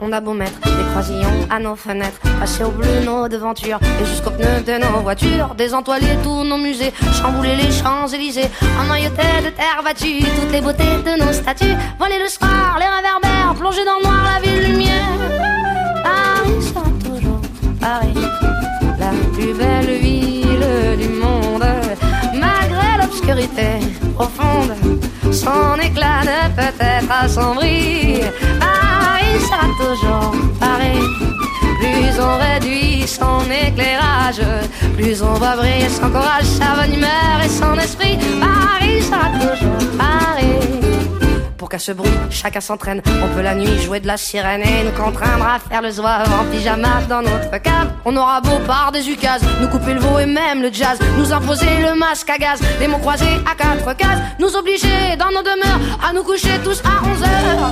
[0.00, 4.04] On a beau mettre des croisillons à nos fenêtres, passer au bleu nos devantures et
[4.04, 8.48] jusqu'au pneu de nos voitures, désentoiler tous nos musées, chambouler les Champs-Élysées,
[8.80, 13.54] emmailloter de terre battue toutes les beautés de nos statues, voler le soir, les réverbères,
[13.58, 15.18] plonger dans le noir la ville lumière.
[16.04, 17.40] Paris sera toujours
[17.80, 18.14] Paris,
[19.00, 21.21] la plus belle ville du monde,
[23.12, 24.74] malgré l'obscurité profonde,
[25.32, 28.20] son éclat ne peut être assombri
[29.40, 31.02] sera toujours pareil.
[31.80, 34.42] Plus on réduit son éclairage,
[34.96, 38.18] plus on va briller son courage, sa bonne humeur et son esprit.
[38.40, 41.01] Paris sera toujours pareil
[41.72, 43.00] qu'à ce bruit, chacun s'entraîne.
[43.24, 46.30] On peut la nuit jouer de la sirène et nous contraindre à faire le zouave
[46.30, 47.90] en pyjama dans notre cave.
[48.04, 51.32] On aura beau par des ukases, nous couper le veau et même le jazz, nous
[51.32, 55.42] imposer le masque à gaz, les mots croisés à quatre cases, nous obliger dans nos
[55.42, 57.70] demeures à nous coucher tous à 11 heures.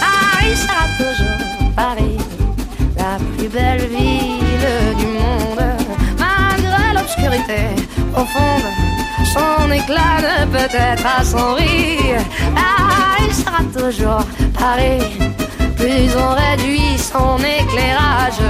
[0.00, 2.16] Ah, il sera toujours Paris,
[2.96, 5.66] la plus belle ville du monde,
[6.18, 7.60] malgré l'obscurité
[8.16, 8.68] au fond
[9.32, 12.20] son éclat ne peut-être à son rire
[13.48, 14.24] sera toujours
[14.58, 15.00] pareil.
[15.76, 18.42] Plus on réduit son éclairage,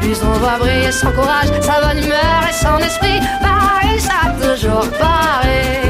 [0.00, 3.20] plus on voit briller son courage, sa bonne humeur et son esprit.
[3.40, 5.82] Bah, il sera toujours pareil.